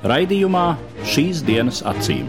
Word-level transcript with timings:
Raidījumā 0.00 0.78
šīs 1.04 1.42
dienas 1.44 1.82
acīm. 1.84 2.24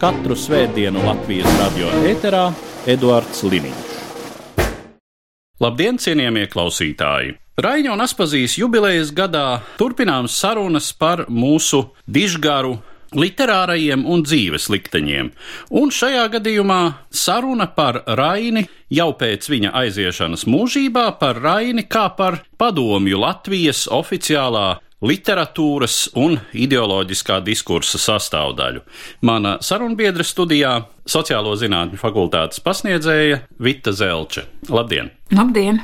Katru 0.00 0.32
svētdienu 0.32 1.02
Latvijas 1.04 1.50
radio 1.58 1.90
eterā 2.08 2.46
Eduards 2.88 3.42
Liniņš. 3.44 3.90
Labdien, 5.60 5.98
cienījamie 6.00 6.46
klausītāji! 6.48 7.34
Raņa 7.60 7.92
un 7.92 8.00
Aspazijas 8.00 8.56
jubilejas 8.56 9.10
gadā 9.12 9.60
turpinām 9.76 10.30
sarunas 10.32 10.88
par 10.96 11.26
mūsu 11.28 11.90
dižgaru 12.08 12.78
literārajiem 13.12 14.06
un 14.08 14.24
dzīves 14.24 14.70
likteņiem, 14.72 15.28
un 15.76 15.92
šajā 15.92 16.22
gadījumā 16.38 16.80
saruna 17.12 17.66
par 17.76 18.00
Raini 18.16 18.64
jau 18.88 19.10
pēc 19.20 19.50
viņa 19.52 19.74
aiziešanas 19.82 20.46
mūžībā, 20.48 21.04
par 21.20 21.42
Raini 21.44 21.84
kā 21.84 22.06
par 22.16 22.40
padomju 22.56 23.20
Latvijas 23.20 23.84
oficiālā 23.92 24.80
literatūras 25.02 26.12
un 26.18 26.36
ideoloģiskā 26.54 27.40
diskursa 27.44 27.98
sastāvdaļu. 28.00 28.82
Mana 29.26 29.56
sarunbiedra 29.60 30.24
studijā- 30.26 30.74
sociālo 31.14 31.54
zinātņu 31.58 31.98
fakultātes 31.98 32.62
pasniedzēja 32.62 33.42
Vita 33.58 33.92
Zelče. 33.92 34.46
Labdien! 34.68 35.10
Labdien! 35.32 35.80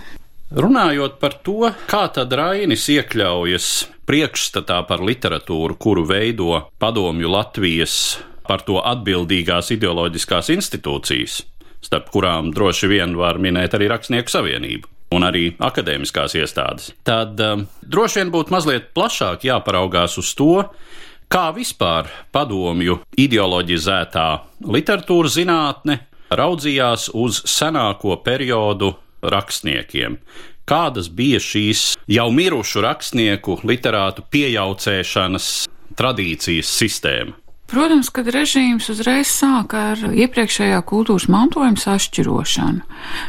Runājot 0.54 1.18
par 1.20 1.34
to, 1.44 1.74
kā 1.88 2.12
tad 2.12 2.32
Rainis 2.32 2.88
iekļaujas 2.88 3.88
priekšstatā 4.06 4.86
par 4.88 4.98
literatūru, 5.04 5.76
kuru 5.76 6.06
veido 6.06 6.70
padomju 6.80 7.28
Latvijas 7.28 8.18
par 8.48 8.64
to 8.64 8.80
atbildīgās 8.80 9.74
ideoloģiskās 9.76 10.48
institūcijas, 10.48 11.42
starp 11.84 12.08
kurām 12.10 12.54
droši 12.54 12.88
vien 12.88 13.16
var 13.16 13.36
minēt 13.36 13.76
arī 13.76 13.90
Rakstnieku 13.92 14.32
savienību 14.32 14.97
un 15.14 15.24
arī 15.24 15.50
akadēmiskās 15.64 16.36
iestādes, 16.38 16.92
tad 17.06 17.40
um, 17.40 17.64
droši 17.82 18.22
vien 18.22 18.32
būtu 18.34 18.54
mazliet 18.54 18.90
plašāk 18.96 19.46
jāparaugās 19.48 20.18
uz 20.20 20.34
to, 20.36 20.66
kā 21.32 21.48
vispār 21.56 22.10
padomju 22.34 23.00
ideoloģizētā 23.20 24.28
literatūra 24.68 25.32
zinātne 25.32 25.98
raudzījās 26.28 27.08
uz 27.16 27.42
senāko 27.48 28.18
periodu 28.24 28.92
rakstniekiem. 29.24 30.18
Kādas 30.68 31.08
bija 31.08 31.40
šīs 31.40 31.94
jau 32.12 32.28
mirušu 32.28 32.82
rakstnieku 32.84 33.62
literātu 33.64 34.26
piejaucēšanas 34.28 35.52
tradīcijas 35.96 36.72
sistēma? 36.82 37.47
Protams, 37.68 38.08
kad 38.08 38.24
režīms 38.32 38.86
uzreiz 38.88 39.28
sāka 39.28 39.90
ar 39.90 40.00
iepriekšējā 40.16 40.78
kultūras 40.88 41.26
mantojuma 41.28 41.76
sašķirošanu. 41.76 42.80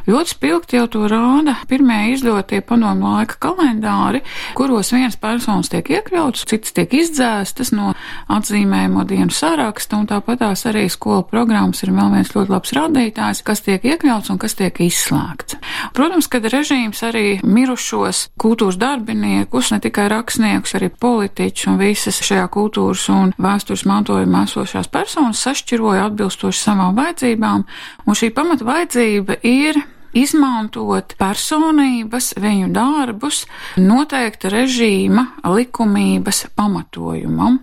Ļoti 0.08 0.32
spilgti 0.32 0.78
jau 0.78 0.86
to 0.94 1.02
rāda 1.12 1.58
pirmie 1.68 2.14
izdotie 2.14 2.62
padomu 2.64 3.12
laika 3.18 3.36
kalendāri, 3.44 4.22
kuros 4.56 4.94
viens 4.96 5.18
personas 5.20 5.68
tiek 5.74 5.92
iekļauts, 5.92 6.46
cits 6.48 6.72
tiek 6.78 6.96
izdzēstas 7.02 7.74
no 7.76 7.92
atzīmējumu 8.32 9.04
dienu 9.10 9.36
saraksta, 9.36 10.00
un 10.00 10.08
tāpatās 10.08 10.64
arī 10.72 10.86
skolu 10.88 11.28
programmas 11.28 11.84
ir 11.84 11.92
vēl 11.92 12.16
viens 12.16 12.32
ļoti 12.32 12.56
labs 12.56 12.74
rādītājs, 12.80 13.44
kas 13.44 13.64
tiek 13.68 13.84
iekļauts 13.92 14.32
un 14.32 14.40
kas 14.40 14.56
tiek 14.56 14.80
izslēgts. 14.88 15.60
Protams, 16.00 16.32
kad 16.32 16.48
režīms 16.48 17.04
arī 17.04 17.26
mirušos 17.44 18.30
kultūras 18.40 18.80
darbiniekus, 18.80 19.74
ne 19.76 19.84
tikai 19.84 20.08
rakstniekus, 20.16 20.78
arī 20.80 20.94
politiķus 20.96 21.70
un 21.74 21.84
visas 21.84 22.24
šajā 22.24 22.48
kultūras 22.56 23.10
un 23.12 23.36
vēstures 23.36 23.84
mantojuma 23.90 24.29
mantojumā 24.30 24.46
esošās 24.48 24.90
personas 24.92 25.42
sašķiroja 25.44 26.10
atbilstoši 26.10 26.60
savām 26.60 26.98
vajadzībām, 26.98 27.64
un 28.06 28.14
šī 28.16 28.34
pamata 28.34 28.66
vajadzība 28.66 29.40
ir 29.44 29.82
izmantot 30.14 31.14
personības, 31.20 32.34
viņu 32.40 32.72
darbus 32.74 33.44
noteikta 33.78 34.50
režīma 34.50 35.26
likumības 35.46 36.48
pamatojumam. 36.58 37.60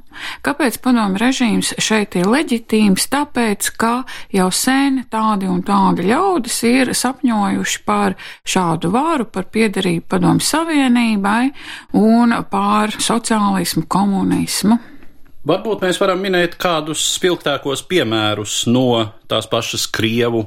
Kāpēc 0.46 0.78
padomu 0.80 1.18
režīms 1.18 1.74
šeit 1.82 2.14
ir 2.16 2.28
leģitīms? 2.30 3.08
Tāpēc, 3.12 3.70
ka 3.76 4.04
jau 4.32 4.48
sen 4.54 5.02
tādi 5.10 5.50
un 5.50 5.62
tādi 5.66 6.06
ļaudis 6.06 6.62
ir 6.70 6.94
sapņojuši 6.94 7.82
par 7.84 8.16
šādu 8.46 8.94
varu, 8.94 9.26
par 9.26 9.50
piederību 9.50 10.06
padomu 10.08 10.40
savienībai 10.40 11.50
un 11.98 12.36
par 12.50 12.94
sociālismu, 12.94 13.88
komunismu. 13.90 14.95
Varbūt 15.46 15.84
mēs 15.86 16.00
varam 16.02 16.18
minēt 16.18 16.56
kādus 16.58 17.04
spilgtākos 17.14 17.84
piemērus 17.86 18.64
no 18.66 18.88
tās 19.30 19.46
pašas 19.46 19.84
Krievu, 19.94 20.40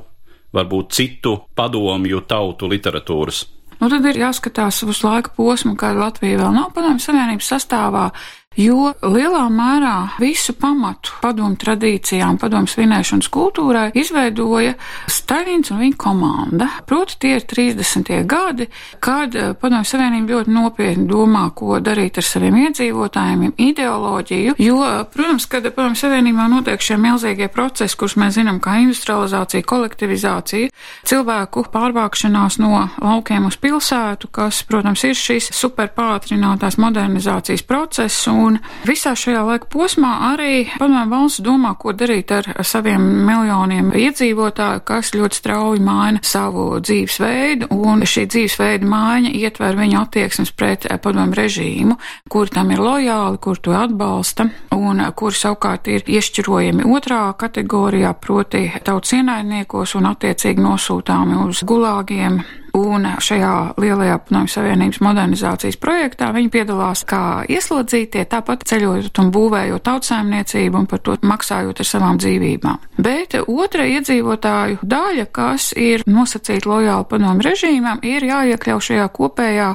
varbūt 0.52 0.92
citu 0.98 1.38
padomju 1.56 2.20
tautu 2.28 2.68
literatūras. 2.68 3.46
Nu, 3.80 3.88
tad 3.88 4.04
ir 4.10 4.20
jāskatās 4.20 4.82
uz 4.84 5.00
laika 5.06 5.32
posmu, 5.38 5.78
kad 5.80 5.96
Latvija 5.96 6.42
vēl 6.42 6.52
nav 6.52 6.74
padomju 6.76 7.00
savienības 7.06 7.52
sastāvā, 7.54 8.10
jo 8.58 8.90
lielā 9.06 9.44
mērā 9.54 9.96
visu 10.20 10.56
pamatu 10.58 11.14
padomu 11.22 11.54
tradīcijām, 11.60 12.40
padomu 12.42 12.70
svinēšanas 12.70 13.30
kultūrai 13.30 13.90
izveidoja 14.00 14.74
Staļins 15.10 15.70
un 15.74 15.82
viņa 15.84 16.00
komanda. 16.00 16.70
Proti, 16.90 17.18
tie 17.22 17.36
ir 17.38 17.46
30. 17.46 18.10
gadi, 18.30 18.66
kad 19.04 19.36
eh, 19.38 19.52
padomu 19.54 19.86
savienība 19.86 20.40
ļoti 20.40 20.56
nopietni 20.56 21.06
domā, 21.10 21.46
ko 21.54 21.78
darīt 21.84 22.18
ar 22.18 22.26
saviem 22.26 22.58
iedzīvotājiem, 22.66 23.54
ideoloģiju, 23.70 24.56
jo, 24.58 24.80
protams, 25.14 25.46
kad 25.52 25.70
padomu 25.70 26.00
savienībā 26.00 26.50
notiek 26.50 26.82
šie 26.82 26.98
milzīgie 26.98 27.52
procesi, 27.54 27.98
kurus 28.00 28.18
mēs 28.20 28.40
zinām 28.40 28.58
kā 28.64 28.80
industrializācija, 28.82 29.68
kolektivizācija, 29.70 30.74
cilvēku 31.06 31.68
pārvākšanās 31.70 32.60
no 32.64 32.88
laukiem 32.98 33.46
uz 33.50 33.60
pilsētu, 33.62 34.32
kas, 34.34 34.64
protams, 34.68 35.06
ir 35.06 35.18
šis 35.18 35.52
superpātrinātās 35.56 36.80
modernizācijas 36.82 37.66
process, 37.70 38.26
un 38.40 38.60
visā 38.88 39.14
šajā 39.18 39.44
laika 39.48 39.70
posmā 39.72 40.12
arī 40.32 40.66
padomju 40.80 41.12
valsts 41.12 41.44
domā, 41.46 41.74
ko 41.80 41.94
darīt 41.98 42.32
ar 42.36 42.48
saviem 42.66 43.04
miljoniem 43.28 43.92
iedzīvotāju, 43.96 44.84
kas 44.88 45.14
ļoti 45.16 45.40
strauji 45.42 45.84
maina 45.84 46.24
savu 46.26 46.68
dzīvesveidu, 46.84 47.70
un 47.76 48.06
šī 48.08 48.26
dzīvesveida 48.30 48.90
maiņa 48.90 49.34
ietver 49.40 49.78
viņu 49.80 50.00
attieksmes 50.04 50.54
pret 50.56 50.88
padomju 51.04 51.40
režīmu, 51.40 52.00
kur 52.32 52.52
tam 52.54 52.72
ir 52.76 52.84
lojāli, 52.84 53.42
kur 53.44 53.60
to 53.60 53.76
atbalsta, 53.78 54.50
un 54.76 55.04
kur 55.16 55.36
savukārt 55.36 55.90
ir 55.92 56.08
iešķirojami 56.08 56.88
otrā 56.90 57.26
kategorijā, 57.40 58.14
proti 58.22 58.66
tautas 58.86 59.16
ienaidniekos 59.20 59.96
un 60.00 60.12
attiecīgi 60.14 60.64
nosūtāmi 60.64 61.44
uz 61.48 61.64
gulāgiem 61.68 62.42
Un 62.78 63.08
šajā 63.24 63.54
lielajā 63.82 64.18
padomju 64.26 64.52
savienības 64.54 65.00
modernizācijas 65.04 65.78
projektā 65.82 66.30
viņi 66.36 66.52
piedalās 66.54 67.02
kā 67.08 67.44
ieslodzītie, 67.50 68.26
tāpat 68.30 68.66
ceļojot 68.70 69.22
un 69.24 69.32
būvējot 69.34 69.86
tautsājumniecību 69.88 70.82
un 70.82 70.88
par 70.90 71.02
to 71.06 71.16
maksājot 71.26 71.82
ar 71.82 71.90
savām 71.90 72.20
dzīvībām. 72.22 72.78
Bet 73.00 73.36
otra 73.42 73.88
iedzīvotāju 73.90 74.84
daļa, 74.84 75.26
kas 75.34 75.72
ir 75.78 76.04
nosacīta 76.10 76.70
lojāli 76.70 77.08
padomju 77.10 77.48
režīmam, 77.48 78.04
ir 78.06 78.28
jāiekļauj 78.30 78.86
šajā 78.90 79.08
kopējā 79.16 79.70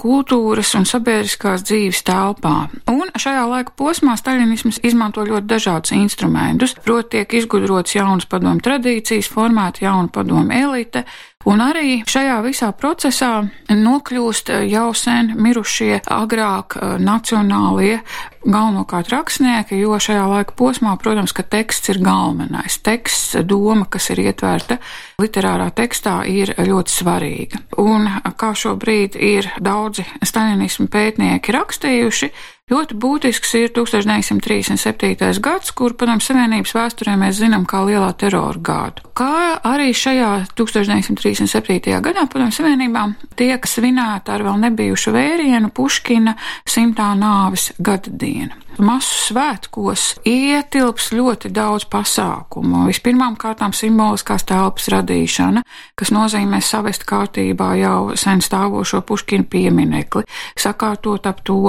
kultūras 0.00 0.74
un 0.78 0.88
sabiedriskās 0.88 1.64
dzīves 1.64 2.04
telpā. 2.06 2.56
Un 2.92 3.12
šajā 3.16 3.44
laika 3.50 3.74
posmā 3.78 4.18
staļinisms 4.20 4.82
izmanto 4.84 5.24
ļoti 5.24 5.48
dažādus 5.50 5.94
instrumentus, 5.96 6.76
proti 6.84 7.18
tiek 7.18 7.38
izgudrots 7.40 7.96
jaunas 7.96 8.28
padomju 8.30 8.64
tradīcijas, 8.64 9.30
formēta 9.30 9.86
jauna 9.86 10.10
padomju 10.12 10.54
elite, 10.58 11.04
Un 11.44 11.60
arī 11.60 11.98
šajā 12.08 12.38
visā 12.40 12.70
procesā 12.72 13.42
nokļūst 13.68 14.48
jau 14.70 14.86
sen 14.96 15.34
mirušie 15.36 15.98
agrāk 16.08 16.78
eh, 16.78 16.94
nacionālie 16.96 17.98
galvenokārt 18.44 19.10
rakstnieki, 19.12 19.76
jo 19.80 19.98
šajā 20.00 20.24
laika 20.28 20.56
posmā, 20.56 20.94
protams, 21.00 21.32
ka 21.36 21.44
teksts 21.44 21.92
ir 21.92 22.00
galvenais. 22.04 22.78
Teksts, 22.84 23.36
doma, 23.44 23.84
kas 23.88 24.10
ir 24.12 24.20
ietverta 24.24 24.78
literārā 25.20 25.70
tekstā, 25.76 26.22
ir 26.28 26.54
ļoti 26.56 26.92
svarīga. 26.92 27.62
Un 27.80 28.08
kā 28.40 28.52
šobrīd 28.56 29.16
ir 29.20 29.48
daudzi 29.64 30.04
staļinismu 30.24 30.88
pētnieki 30.92 31.56
rakstījuši, 31.56 32.32
Ļoti 32.72 32.96
būtisks 32.96 33.50
ir 33.58 33.72
1937. 33.76 35.40
gads, 35.44 35.72
kur 35.76 35.92
padomju 36.00 36.24
Savienības 36.24 36.72
vēsturē 36.72 37.18
mēs 37.20 37.36
zinām 37.36 37.66
kā 37.68 37.82
lielā 37.84 38.08
terora 38.16 38.56
gadu. 38.56 39.04
Kā 39.12 39.60
arī 39.68 39.90
šajā 39.92 40.30
1937. 40.56 42.00
gadā 42.08 42.24
padomju 42.24 42.56
Savienībā 42.56 43.04
tiek 43.36 43.68
svinēta 43.68 44.38
ar 44.38 44.48
vēl 44.48 44.56
nebijušu 44.64 45.12
vērienu 45.12 45.74
Puškina 45.76 46.38
simtā 46.64 47.12
nāves 47.20 47.74
gada 47.76 48.08
diena. 48.08 48.56
Masu 48.82 49.14
svētkos 49.28 50.16
ietilps 50.26 51.12
ļoti 51.14 51.52
daudz 51.54 51.84
pasākumu. 51.86 52.88
Vispirmām 52.88 53.36
kārtām 53.38 53.70
simboliskās 53.76 54.42
telpas 54.48 54.88
radīšana, 54.90 55.62
kas 55.94 56.10
nozīmē 56.10 56.58
savest 56.64 57.06
kārtībā 57.06 57.68
jau 57.78 58.16
sen 58.18 58.42
stāvošo 58.42 59.04
Puškina 59.06 59.46
pieminekli, 59.46 60.24
sakārtot 60.58 61.28
ap 61.30 61.44
to 61.46 61.60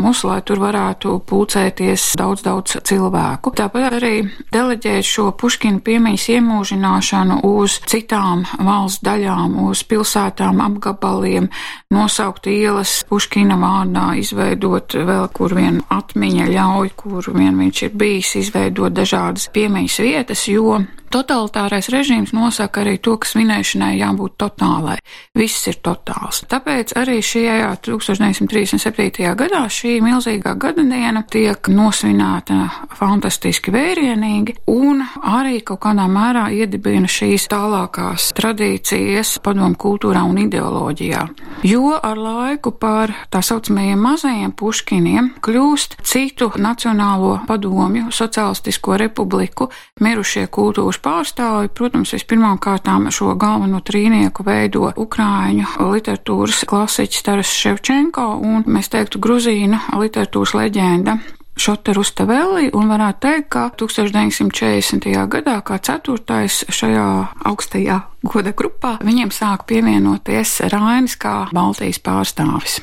laukumus, 0.00 0.24
lai 0.24 0.40
tur 0.42 0.60
varētu 0.60 1.20
pulcēties 1.28 2.16
daudz, 2.16 2.42
daudz 2.42 2.78
cilvēku. 2.84 3.52
Tāpat 3.52 3.98
arī 3.98 4.24
deleģēt 4.52 5.04
šo 5.04 5.32
Puškina 5.32 5.80
piemiņas 5.84 6.28
iemūžināšanu 6.36 7.40
uz 7.44 7.80
citām 7.86 8.44
valsts 8.58 9.04
daļām, 9.04 9.58
uz 9.68 9.82
pilsētām, 9.84 10.60
apgabaliem, 10.60 11.50
nosaukt 11.92 12.46
ielas 12.46 13.04
Puškina 13.08 13.58
vārdā, 13.60 14.16
izveidot 14.20 14.94
vēl 14.94 15.28
kur 15.32 15.54
vien 15.54 15.82
atmiņa 15.90 16.48
ļauj, 16.48 16.94
kur 16.96 17.30
vien 17.34 17.58
viņš 17.58 17.82
ir 17.82 17.92
bijis, 17.94 18.36
izveidot 18.40 18.92
dažādas 18.92 19.50
piemiņas 19.52 20.00
vietas, 20.00 20.48
jo 20.48 20.80
Totalitārais 21.10 21.88
režīms 21.90 22.30
nosaka 22.30 22.84
arī 22.84 22.92
to, 23.02 23.16
ka 23.18 23.26
svinēšanai 23.26 23.96
jābūt 23.98 24.36
totālai. 24.38 24.94
Viss 25.34 25.66
ir 25.66 25.80
totāls. 25.82 26.44
Tāpēc 26.46 26.92
arī 27.00 27.16
šajā 27.18 27.72
1937. 27.82 29.32
gadā 29.40 29.64
šī 29.66 29.96
milzīgā 30.06 30.52
gada 30.54 30.84
diena 30.86 31.24
tiek 31.26 31.66
nosvinēta 31.66 32.60
fantastiski 32.94 33.74
vērienīgi 33.74 34.54
un 34.70 35.02
arī 35.02 35.64
kaut 35.66 35.80
kādā 35.82 36.06
mērā 36.06 36.44
iedibina 36.54 37.10
šīs 37.10 37.48
tālākās 37.50 38.28
tradīcijas 38.38 39.40
padomu 39.42 39.74
kultūrā 39.82 40.22
un 40.30 40.38
ideoloģijā. 40.44 41.24
Jo 41.66 41.96
ar 41.98 42.22
laiku 42.22 42.70
par 42.70 43.16
tā 43.34 43.42
saucamajiem 43.42 43.98
mazajiem 43.98 44.54
puškiniem 44.54 45.34
kļūst 45.42 45.98
citu 46.06 46.52
nacionālo 46.54 47.40
padomju, 47.50 48.14
socialistisko 48.14 48.94
republiku 49.02 49.72
mirušie 49.98 50.46
kultūras 50.46 50.99
pārstāvi, 51.04 51.70
protams, 51.74 52.14
vispirmām 52.16 52.58
kārtām 52.62 53.08
šo 53.14 53.34
galveno 53.40 53.80
trīnieku 53.84 54.44
veido 54.46 54.90
Ukrāņu 55.00 55.76
literatūras 55.92 56.64
klasiķis 56.68 57.26
Taras 57.26 57.52
Ševčenko 57.56 58.26
un, 58.40 58.64
mēs 58.66 58.92
teiktu, 58.92 59.20
Gruzīna 59.22 59.82
literatūras 60.00 60.56
leģenda 60.58 61.18
Šota 61.60 61.92
Rustavelli, 61.92 62.70
un 62.72 62.88
varētu 62.88 63.20
teikt, 63.20 63.48
ka 63.52 63.66
1940. 63.76 65.10
gadā, 65.28 65.58
kā 65.66 65.76
ceturtais 65.84 66.62
šajā 66.72 67.08
augstajā 67.50 67.98
goda 68.24 68.54
grupā, 68.56 68.94
viņiem 69.04 69.32
sāk 69.34 69.66
pievienoties 69.68 70.54
Rainis 70.72 71.18
kā 71.20 71.50
Baltijas 71.52 72.00
pārstāvis. 72.00 72.78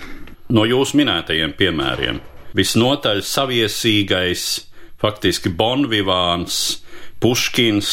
No 0.54 0.68
jūsu 0.68 1.00
minētajiem 1.00 1.56
piemēriem 1.58 2.22
visnotaļ 2.58 3.24
saviesīgais, 3.26 4.44
faktiski 5.02 5.50
bonvivāns, 5.54 6.84
Puškins 7.24 7.92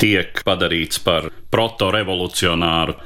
tiek 0.00 0.42
padarīts 0.44 1.00
par 1.04 1.30
protorevolucionāru, 1.54 2.98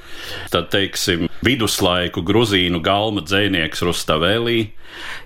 tad, 0.52 0.70
teiksim, 0.72 1.28
viduslaiku 1.44 2.24
gruzīnu 2.26 2.80
galma 2.84 3.24
dzēnieks 3.26 3.84
Rustavēlī. 3.84 4.58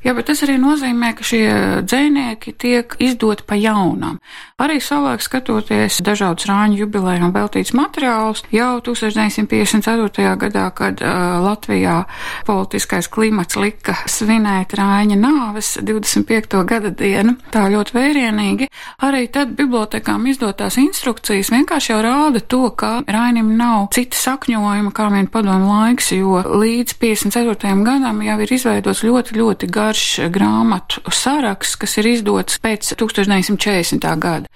Jā, 0.03 0.13
bet 0.17 0.27
tas 0.27 0.43
arī 0.43 0.57
nozīmē, 0.59 1.13
ka 1.15 1.25
šie 1.27 1.47
dzēnieki 1.87 2.53
tiek 2.59 2.97
izdoti 3.03 3.47
pa 3.47 3.55
jaunam. 3.55 4.19
Arī 4.63 4.81
savulaik 4.83 5.23
skatoties 5.23 6.01
dažādus 6.05 6.49
rāņu 6.51 6.81
jubilējām 6.83 7.33
veltīts 7.35 7.73
materiālus, 7.75 8.43
jau 8.55 8.81
1954. 8.83 10.35
gadā, 10.43 10.67
kad 10.75 11.03
uh, 11.03 11.39
Latvijā 11.43 12.03
politiskais 12.47 13.09
klimats 13.13 13.59
lika 13.59 13.95
svinēt 14.11 14.75
rāņa 14.79 15.19
nāves 15.19 15.77
25. 15.79 16.59
gada 16.67 16.91
dienu, 16.91 17.37
tā 17.55 17.69
ļoti 17.73 17.97
vērienīgi, 17.97 18.71
arī 19.07 19.29
tad 19.33 19.55
bibliotekām 19.59 20.27
izdotās 20.31 20.79
instrukcijas 20.83 21.53
vienkārši 21.55 21.95
jau 21.95 22.03
rāda 22.03 22.43
to, 22.43 22.65
ka 22.75 23.01
Rainim 23.12 23.53
nav 23.59 23.88
cita 23.94 24.17
sakņojuma 24.17 24.93
kā 24.97 25.09
vien 25.12 25.29
padomu 25.32 25.69
laiks, 25.70 26.12
jo 26.17 26.41
līdz 26.43 26.97
54. 27.03 27.75
gadam 27.87 28.23
jau 28.25 28.38
ir 28.41 28.55
izveidots 28.56 29.05
ļoti, 29.06 29.37
ļoti 29.38 29.69
garš 29.73 30.06
grāmatu 30.32 31.03
saraksts, 31.12 31.76
kas 31.81 31.99
ir 32.00 32.09
izdots 32.14 32.61
pēc 32.62 32.94
1940. 32.97 34.09
gada. 34.23 34.49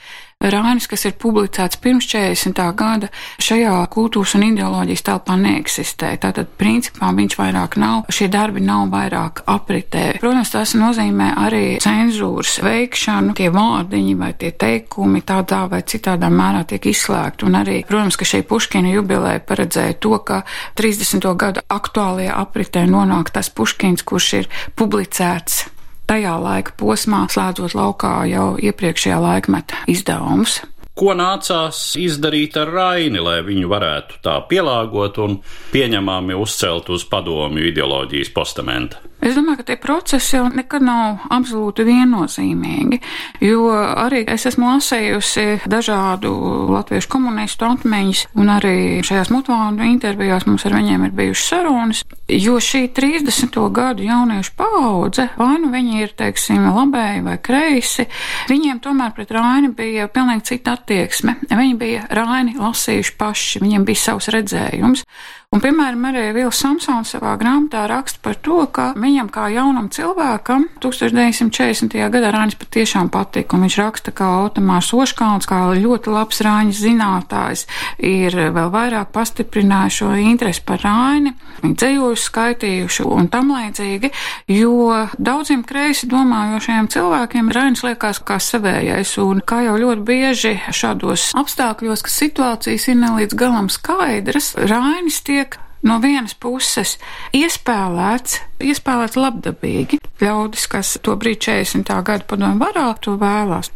Rānis, 0.45 0.85
kas 0.85 1.07
ir 1.09 1.15
publicēts 1.17 1.79
pirms 1.81 2.05
40. 2.11 2.61
gada, 2.77 3.09
šajā 3.41 3.73
kultūras 3.89 4.35
un 4.37 4.43
ideoloģijas 4.51 5.03
telpā 5.07 5.33
neeksistē. 5.41 6.11
Tātad, 6.21 6.51
principā, 6.61 7.09
viņš 7.17 7.37
vairāk 7.39 7.79
nav, 7.81 8.03
šie 8.13 8.29
darbi 8.29 8.61
nav 8.61 8.91
vairāk 8.93 9.41
apritē. 9.49 10.03
Protams, 10.21 10.53
tas 10.53 10.75
nozīmē 10.77 11.31
arī 11.41 11.63
cenzūras 11.81 12.59
veikšanu, 12.67 13.33
tie 13.39 13.49
vārdiņi 13.55 14.13
vai 14.21 14.29
tie 14.37 14.51
teikumi 14.53 15.23
tādā 15.25 15.63
vai 15.73 15.81
citādā 15.89 16.29
mērā 16.29 16.67
tiek 16.69 16.85
izslēgti. 16.93 17.49
Un 17.49 17.57
arī, 17.63 17.79
protams, 17.89 18.21
ka 18.21 18.29
šī 18.29 18.43
Puškina 18.45 18.93
jubileja 18.93 19.41
paredzēja 19.41 19.97
to, 20.05 20.19
ka 20.21 20.43
30. 20.77 21.31
gada 21.41 21.65
aktuālajā 21.65 22.37
apritē 22.45 22.85
nonāk 22.93 23.33
tas 23.33 23.49
Puškins, 23.49 24.05
kurš 24.05 24.29
ir 24.43 24.53
publicēts 24.77 25.65
tajā 26.11 26.37
laika 26.43 26.75
posmā, 26.79 27.27
slēdzot 27.31 27.77
laukā 27.77 28.15
jau 28.31 28.49
iepriekšējā 28.63 29.19
laikmeta 29.23 29.85
izdevumus. 29.91 30.61
Ko 30.97 31.13
nācās 31.13 31.79
izdarīt 32.01 32.55
ar 32.57 32.71
Raini, 32.73 33.21
lai 33.21 33.43
viņu 33.45 33.69
varētu 33.69 34.23
tā 34.25 34.39
pielāgot 34.49 35.19
un 35.21 35.35
pieņemami 35.75 36.39
uzcelt 36.41 36.89
uz 36.95 37.05
padomju 37.11 37.67
ideoloģijas 37.69 38.33
postamenta? 38.33 39.03
Es 39.25 39.33
domāju, 39.35 39.63
ka 39.63 39.65
tie 39.71 39.77
procesi 39.81 40.37
jau 40.37 40.45
nekad 40.53 40.85
nav 40.85 41.23
absolūti 41.33 41.87
viennozīmīgi, 41.89 42.99
jo 43.47 43.71
arī 43.73 44.23
es 44.29 44.45
esmu 44.51 44.69
lasējusi 44.75 45.69
dažādu 45.73 46.33
latviešu 46.75 47.09
komunistu 47.15 47.65
atmiņas, 47.67 48.27
un 48.37 48.53
arī 48.53 48.77
šajās 49.07 49.33
mutvānu 49.33 49.89
intervijās 49.89 50.45
mums 50.47 50.67
ar 50.69 50.77
viņiem 50.77 51.07
ir 51.09 51.15
bijušas 51.17 51.49
sarunas, 51.49 52.03
jo 52.29 52.59
šī 52.61 52.83
30. 52.93 53.57
gadu 53.73 54.05
jauniešu 54.05 54.53
paudze, 54.59 55.31
vai 55.41 55.57
nu 55.63 55.73
viņi 55.73 56.05
ir, 56.05 56.13
teiksim, 56.19 56.69
labēji 56.77 57.25
vai 57.25 57.39
kreisi, 57.41 58.07
viņiem 58.51 58.83
tomēr 58.85 59.17
pret 59.17 59.33
Raini 59.33 59.73
bija 59.77 60.11
pilnīgi 60.13 60.53
cita 60.53 60.77
attieksme. 60.77 61.39
Viņi 61.49 61.81
bija 61.81 62.05
Raini 62.13 62.59
lasījuši 62.61 63.17
paši, 63.17 63.65
viņiem 63.65 63.89
bija 63.89 64.05
savs 64.11 64.29
redzējums. 64.35 65.07
Un, 65.57 65.63
piemēram, 65.65 66.03
arī 66.11 66.23
Vils 66.37 66.59
Samsons 66.61 67.15
savā 67.15 67.31
grāmatā 67.41 67.87
raksta 67.89 68.21
par 68.21 68.35
to, 68.45 68.59
ka 68.69 68.91
viņam 68.93 69.31
kā 69.33 69.47
jaunam 69.55 69.87
cilvēkam 69.89 70.67
1940. 70.85 71.95
gadā 72.13 72.33
Rāņš 72.35 72.59
patiešām 72.61 73.09
patika, 73.09 73.57
un 73.57 73.65
viņš 73.65 73.77
raksta, 73.81 74.13
ka 74.13 74.29
Otamārs 74.43 74.93
Oškalns, 74.93 75.49
kā 75.49 75.63
ļoti 75.81 76.13
labs 76.13 76.43
Rāņas 76.45 76.83
zinātājs, 76.85 77.63
ir 78.05 78.37
vēl 78.37 78.69
vairāk 78.75 79.15
pastiprinājuši 79.15 79.97
šo 80.03 80.11
interesi 80.21 80.61
par 80.69 80.85
Rāņi, 80.85 81.33
viņi 81.63 81.79
dzējojuši, 81.81 82.27
skaitījuši 82.27 83.09
un 83.17 83.33
tam 83.33 83.55
līdzīgi, 83.57 84.13
jo 84.59 84.93
daudziem 85.17 85.65
kreisi 85.65 86.11
domājošajiem 86.13 86.91
cilvēkiem 86.93 87.49
Rāņš 87.57 87.87
liekas 87.89 88.21
kā 88.29 88.37
savējais, 88.45 89.15
un 89.25 89.41
kā 89.41 89.63
jau 89.71 89.81
ļoti 89.87 90.07
bieži 90.13 90.55
šādos 90.69 91.31
apstākļos, 91.41 92.05
ka 92.05 92.15
situācijas 92.19 92.89
ir 92.93 93.01
nelīdz 93.07 93.41
galam 93.41 93.73
skaidras, 93.73 94.53
Rāņas 94.61 95.25
tiek 95.25 95.46
no 95.87 95.99
vienas 96.03 96.35
puses 96.39 96.97
iespēlēts, 97.37 98.41
iespēlēts 98.63 99.19
labdabīgi. 99.21 100.01
Ļaudis, 100.21 100.69
kas 100.73 100.95
to 101.05 101.17
brīdi 101.21 101.47
40. 101.49 101.93
gada 102.07 102.27
padomu 102.29 102.61
varā, 102.65 102.89
to 103.01 103.17
vēlās. 103.21 103.71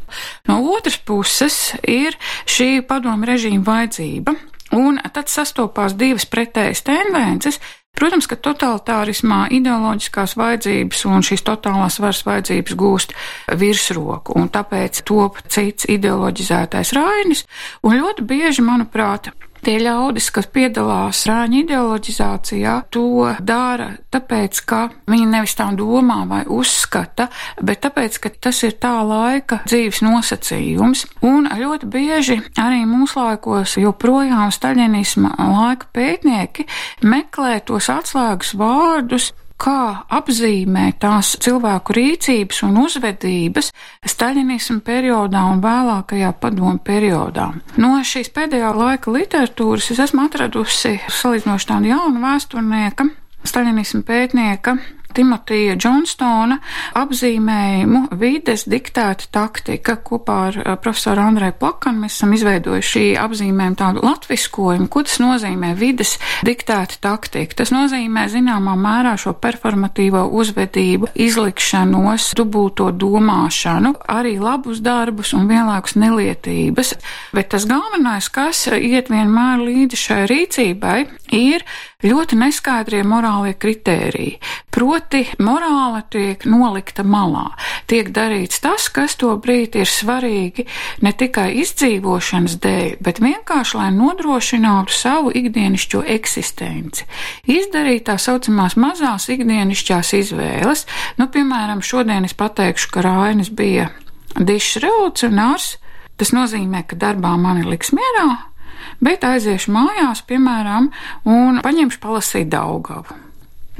No 0.48 0.60
otras 0.74 0.98
puses 0.98 1.74
ir 1.86 2.16
šī 2.48 2.80
padomu 2.88 3.28
režīma 3.28 3.66
vajadzība, 3.66 4.34
un 4.78 5.02
tad 5.12 5.30
sastopās 5.30 5.96
divas 5.98 6.26
pretējas 6.30 6.84
tendences. 6.86 7.60
Protams, 8.00 8.28
ka 8.30 8.36
totalitārismā 8.38 9.48
ideoloģiskās 9.52 10.36
vajadzības 10.38 11.02
un 11.10 11.24
šīs 11.26 11.42
totālās 11.44 11.98
varas 12.00 12.22
vajadzības 12.24 12.76
gūst 12.78 13.12
virsroku, 13.60 14.38
un 14.38 14.46
tāpēc 14.48 15.02
top 15.04 15.42
cits 15.50 15.88
ideoloģizētais 15.90 16.94
rainis, 16.96 17.44
un 17.84 17.98
ļoti 17.98 18.24
bieži, 18.30 18.64
manuprāt, 18.64 19.32
Tie 19.64 19.76
ļaudis, 19.82 20.30
kas 20.32 20.48
piedalās 20.48 21.24
rāņu 21.28 21.60
ideoloģizācijā, 21.64 22.76
to 22.94 23.28
dara 23.44 23.90
tāpēc, 24.12 24.60
ka 24.64 24.80
viņi 25.10 25.26
nevis 25.28 25.56
tā 25.58 25.68
domā 25.76 26.22
vai 26.30 26.42
uzskata, 26.48 27.28
bet 27.60 27.82
tāpēc, 27.84 28.16
ka 28.22 28.32
tas 28.48 28.62
ir 28.64 28.78
tā 28.80 28.94
laika 29.04 29.60
dzīves 29.66 30.00
nosacījums. 30.06 31.04
Un 31.26 31.50
ļoti 31.60 31.90
bieži 31.92 32.38
arī 32.60 32.86
mūslaikos 32.88 33.76
joprojām 33.82 34.48
staļinisma 34.54 35.34
laika 35.38 35.90
pētnieki 35.92 36.66
meklē 37.04 37.58
tos 37.68 37.90
atslēgas 37.92 38.54
vārdus, 38.56 39.30
kā 39.60 39.80
apzīmē 40.16 40.86
tās 41.02 41.34
cilvēku 41.44 41.94
rīcības 41.96 42.62
un 42.66 42.78
uzvedības 42.82 43.70
staļinismu 44.08 44.80
periodā 44.86 45.44
un 45.52 45.60
vēlākajā 45.64 46.32
padomu 46.40 46.78
periodā. 46.84 47.50
No 47.80 47.98
šīs 48.06 48.32
pēdējā 48.36 48.72
laika 48.76 49.12
literatūras 49.14 49.90
es 49.94 50.00
esmu 50.06 50.24
atradusi 50.28 50.96
salīdzinoši 51.20 51.70
tādu 51.72 51.92
jaunu 51.92 52.24
vēsturnieka, 52.24 53.10
staļinismu 53.50 54.02
pētnieka 54.08 54.78
Timotija 55.14 55.76
Džonstona 55.76 56.58
apzīmējumu 56.98 58.06
vides 58.20 58.66
diktēta 58.70 59.28
taktika 59.32 59.96
kopā 60.04 60.38
ar 60.48 60.58
profesoru 60.82 61.24
Andreju 61.24 61.56
Plakanu. 61.60 62.04
Mēs 62.04 62.18
esam 62.18 62.34
izveidojuši 62.36 62.90
šī 62.90 63.04
apzīmējuma 63.20 63.78
tādu 63.78 64.04
latviskojumu. 64.06 64.88
Ko 64.90 65.02
tas 65.06 65.18
nozīmē 65.22 65.72
vides 65.78 66.16
diktēta 66.46 67.00
taktika? 67.02 67.60
Tas 67.60 67.72
nozīmē 67.74 68.26
zināmā 68.32 68.76
mērā 68.80 69.16
šo 69.20 69.34
performatīvo 69.40 70.26
uzvedību, 70.40 71.12
izlikšanos, 71.14 72.30
dubulto 72.38 72.90
domāšanu, 72.94 73.94
arī 74.10 74.36
labus 74.40 74.82
darbus 74.84 75.34
un 75.36 75.48
vienlaikus 75.50 75.96
nelietības. 76.00 76.94
Bet 77.36 77.52
tas 77.54 77.66
galvenais, 77.70 78.30
kas 78.32 78.66
iet 78.76 79.10
vienmēr 79.12 79.64
līdzi 79.66 80.02
šai 80.04 80.20
rīcībai, 80.30 80.98
ir 81.36 81.66
ļoti 82.04 82.38
neskaidrie 82.40 83.02
morālie 83.06 83.54
kritēriji. 83.58 84.38
Proti, 84.70 85.24
morāla 85.42 86.02
tiek 86.10 86.44
nolikta 86.48 87.04
malā. 87.04 87.50
Tiek 87.90 88.10
darīts 88.14 88.62
tas, 88.64 88.88
kas 88.92 89.16
to 89.20 89.32
brīdi 89.42 89.82
ir 89.82 89.90
svarīgi 89.90 90.66
ne 91.04 91.12
tikai 91.12 91.48
izdzīvošanas 91.62 92.56
dēļ, 92.62 92.90
bet 93.04 93.20
vienkārši, 93.22 93.76
lai 93.80 93.90
nodrošinātu 93.96 94.94
savu 94.94 95.34
ikdienišķo 95.36 96.04
eksistenci. 96.16 97.08
Izdarīt 97.50 98.06
tā 98.08 98.16
saucamās 98.20 98.78
mazās 98.80 99.28
ikdienišķās 99.32 100.14
izvēles. 100.20 100.86
Nu, 101.18 101.28
piemēram, 101.32 101.82
šodien 101.84 102.28
es 102.28 102.36
pateikšu, 102.38 102.92
ka 102.94 103.04
Rainis 103.06 103.52
bija 103.52 103.90
dišs 104.38 104.80
revolucionārs. 104.84 105.74
Tas 106.20 106.34
nozīmē, 106.36 106.84
ka 106.84 106.98
darbā 107.00 107.32
mani 107.40 107.64
liks 107.64 107.94
mierā, 107.96 108.49
bet 108.98 109.24
aiziešu 109.24 109.72
mājās, 109.76 110.24
piemēram, 110.26 110.90
un 111.24 111.62
paņemšu 111.64 112.02
palasīt 112.02 112.50
Daugavu. 112.52 113.29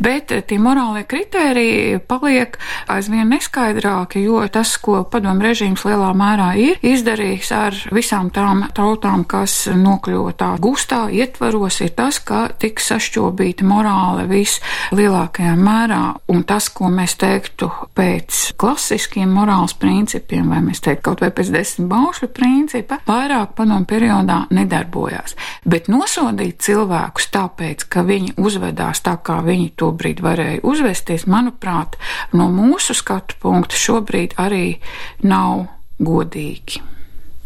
Bet 0.00 0.32
tie 0.48 0.56
morālie 0.56 1.02
kritēriji 1.04 1.98
paliek 2.08 2.54
aizvien 2.88 3.28
neskaidrāki, 3.28 4.22
jo 4.24 4.40
tas, 4.48 4.72
ko 4.80 5.02
padomu 5.04 5.44
režīms 5.44 5.84
lielā 5.84 6.14
mērā 6.16 6.46
ir 6.56 6.80
izdarījis 6.86 7.50
ar 7.52 7.76
visām 7.92 8.30
tām 8.32 8.62
tautām, 8.76 9.26
kas 9.28 9.66
nokļuva 9.76 10.32
tā 10.40 10.54
gustā 10.62 11.02
ietvaros, 11.12 11.82
ir 11.84 11.92
tas, 11.98 12.16
ka 12.24 12.46
tiks 12.60 12.88
sašķobīta 12.94 13.66
morāle 13.68 14.24
vislielākajā 14.30 15.52
mērā. 15.60 16.00
Un 16.32 16.46
tas, 16.48 16.70
ko 16.72 16.88
mēs 16.88 17.18
teiktu 17.20 17.68
pēc 17.96 18.40
klasiskiem 18.60 19.28
morāles 19.36 19.76
principiem, 19.76 20.48
vai 20.48 20.62
mēs 20.64 20.80
teiktu 20.86 21.10
kaut 21.10 21.20
vai 21.26 21.28
pēc 21.34 21.52
desmit 21.52 21.90
baušļu 21.92 22.30
principa, 22.32 23.02
vairāk 23.08 23.52
padomu 23.58 23.84
periodā 23.90 24.46
nedarbojās. 24.48 25.36
Bet 25.68 25.92
nosodīt 25.92 26.64
cilvēkus 26.64 27.28
tāpēc, 27.36 27.86
ka 27.92 28.06
viņi 28.08 28.38
uzvedās 28.40 29.04
tā, 29.04 29.18
kā 29.20 29.42
viņi 29.44 29.70
to 29.76 29.89
tobrīd 29.90 30.22
varēja 30.24 30.62
uzvesties, 30.66 31.26
manuprāt, 31.26 31.98
no 32.32 32.48
mūsu 32.54 32.94
skatu 32.96 33.36
punkta 33.42 33.76
šobrīd 33.76 34.38
arī 34.40 34.78
nav 35.26 35.66
godīgi. 36.00 36.80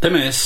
Te 0.00 0.12
mēs 0.12 0.44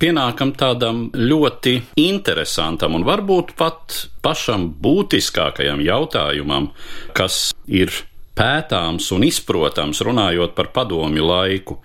pienākam 0.00 0.54
tādam 0.56 1.08
ļoti 1.12 1.74
interesantam 2.00 2.94
un 2.96 3.04
varbūt 3.04 3.52
pat 3.58 4.04
pašam 4.24 4.70
būtiskākajam 4.80 5.82
jautājumam, 5.84 6.70
kas 7.16 7.50
ir 7.66 7.92
pētāms 8.38 9.10
un 9.12 9.26
izprotams 9.26 10.00
runājot 10.06 10.54
par 10.56 10.70
padomju 10.72 11.26
laiku, 11.26 11.80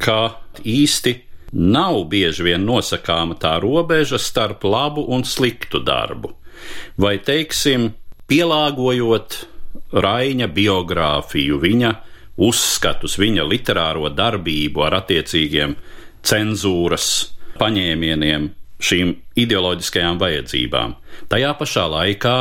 ka 0.00 0.20
īsti 0.62 1.16
nav 1.52 2.04
bieži 2.12 2.46
vien 2.46 2.62
nosakāma 2.62 3.34
tā 3.40 3.56
robeža 3.62 4.20
starp 4.22 4.62
labu 4.64 5.02
un 5.10 5.26
sliktu 5.26 5.82
darbu. 5.82 6.36
Vai 7.00 7.16
teiksim, 7.24 7.90
pielāgojot 8.30 9.40
Raina 9.90 10.46
biogrāfiju, 10.50 11.58
viņa 11.62 11.90
uzskatus, 12.40 13.18
viņa 13.20 13.44
literāro 13.46 14.10
darbību 14.14 14.84
ar 14.86 15.00
attiecīgiem 15.00 15.74
cenzūras 16.26 17.08
paņēmieniem, 17.60 18.48
šīm 18.80 19.12
ideoloģiskajām 19.40 20.20
vajadzībām. 20.20 20.94
Tajā 21.30 21.52
pašā 21.58 21.86
laikā 21.92 22.36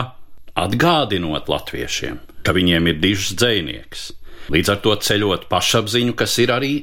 atgādinot 0.60 1.50
latviešiem, 1.52 2.20
ka 2.46 2.56
viņiem 2.56 2.92
ir 2.92 3.02
dižs 3.04 3.34
dzēnieks, 3.40 4.06
līdz 4.54 4.74
ar 4.74 4.84
to 4.84 4.96
ceļot 5.10 5.50
pašapziņu, 5.52 6.16
kas 6.20 6.38
ir 6.44 6.54
arī 6.56 6.74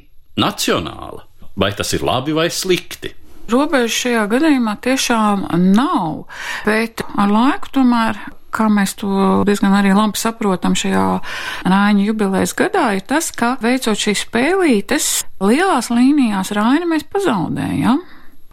nacionāla. 0.40 1.24
Vai 1.56 1.70
tas 1.72 1.94
ir 1.96 2.04
labi 2.04 2.34
vai 2.36 2.50
slikti? 2.52 3.14
Robeža 3.48 3.92
šajā 3.94 4.24
gadījumā 4.34 4.74
tiešām 4.82 5.46
nav, 5.70 6.26
bet 6.66 7.04
ar 7.14 7.30
laiku 7.30 7.70
tomēr 7.78 8.18
kā 8.56 8.68
mēs 8.72 8.96
to 9.00 9.44
diezgan 9.48 9.74
arī 9.76 9.92
labi 9.96 10.20
saprotam 10.20 10.76
šajā 10.78 11.06
Rāņa 11.68 12.06
jubilejas 12.08 12.56
gadā, 12.56 12.88
ir 12.96 13.04
tas, 13.08 13.30
ka 13.36 13.54
veicot 13.62 13.98
šīs 14.00 14.26
spēlītes, 14.26 15.10
lielās 15.44 15.92
līnijās 15.92 16.54
Rāņa 16.56 16.88
mēs 16.90 17.06
pazaudējam 17.12 18.02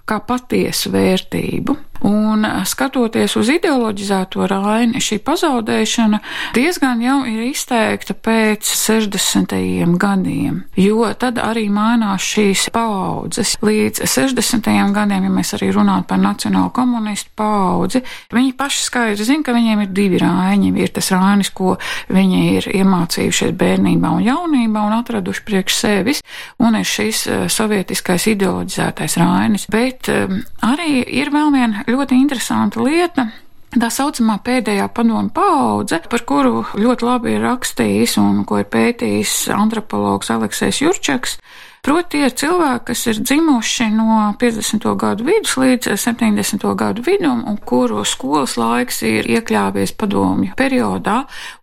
kā 0.10 0.20
patiesu 0.28 0.92
vērtību. 0.94 1.78
Un 2.04 2.44
skatoties 2.68 3.38
uz 3.40 3.48
ideoloģizēto 3.54 4.44
raini, 4.50 5.00
šī 5.00 5.22
pazaudēšana 5.24 6.20
diezgan 6.56 7.00
jau 7.04 7.22
ir 7.30 7.46
izteikta 7.48 8.16
pēc 8.18 8.68
60. 8.76 9.56
gadiem, 10.02 10.64
jo 10.76 11.08
tad 11.20 11.40
arī 11.40 11.70
mainās 11.72 12.26
šīs 12.28 12.66
paudzes. 12.76 13.56
Līdz 13.64 14.04
60. 14.04 14.68
gadiem, 14.96 15.30
ja 15.30 15.32
mēs 15.32 15.54
arī 15.56 15.72
runājam 15.72 16.04
par 16.10 16.20
nacionālu 16.20 16.74
komunistu 16.76 17.32
paudzi, 17.40 18.04
viņi 18.36 18.52
paši 18.60 18.84
skaidri 18.90 19.30
zina, 19.30 19.46
ka 19.48 19.56
viņiem 19.56 19.86
ir 19.86 19.96
divi 19.96 20.20
rāņi. 20.20 20.74
Ir 20.84 20.92
tas 20.92 21.12
rānis, 21.14 21.54
ko 21.56 21.78
viņi 22.12 22.42
ir 22.58 22.70
iemācījušies 22.82 23.56
bērnībā 23.56 24.12
un 24.18 24.26
jaunībā 24.28 24.84
un 24.90 24.98
atraduši 24.98 25.46
priekš 25.48 25.80
sevis, 25.80 26.24
un 26.60 26.76
ir 26.80 26.88
šis 26.88 27.24
eh, 27.28 27.46
sovietiskais 27.48 28.28
ideoloģizētais 28.34 29.18
rainis. 29.22 29.68
Bet 29.72 30.12
um, 30.12 30.42
arī 30.66 31.00
ir 31.08 31.32
vēl 31.34 31.52
viena 31.56 31.84
ļoti 31.94 32.20
interesanta 32.20 32.84
lieta. 32.84 33.30
Tā 33.74 33.90
saucamā 33.90 34.36
pēdējā 34.46 34.86
padomu 34.94 35.32
paudze, 35.34 35.98
par 36.10 36.22
kuru 36.30 36.62
ļoti 36.78 37.08
labi 37.08 37.32
ir 37.34 37.42
rakstījis 37.42 38.20
un 38.22 38.44
ko 38.46 38.60
ir 38.62 38.68
pētījis 38.70 39.48
antropologs 39.56 40.30
Aleksis 40.34 40.84
Jurčaks, 40.84 41.40
Proti, 41.84 42.22
ir 42.24 42.32
cilvēki, 42.32 42.86
kas 42.88 43.02
ir 43.12 43.18
dzimuši 43.20 43.90
no 43.92 44.30
50. 44.40 44.86
gadu 44.96 45.26
vidus 45.28 45.58
līdz 45.60 45.90
70. 46.00 46.64
gadu 46.80 47.04
vidum, 47.04 47.42
un 47.44 47.58
kuru 47.60 48.06
skolas 48.08 48.54
laiks 48.56 49.02
ir 49.04 49.28
iekļāvies 49.28 49.92
padomju 50.00 50.56
periodā, 50.56 51.18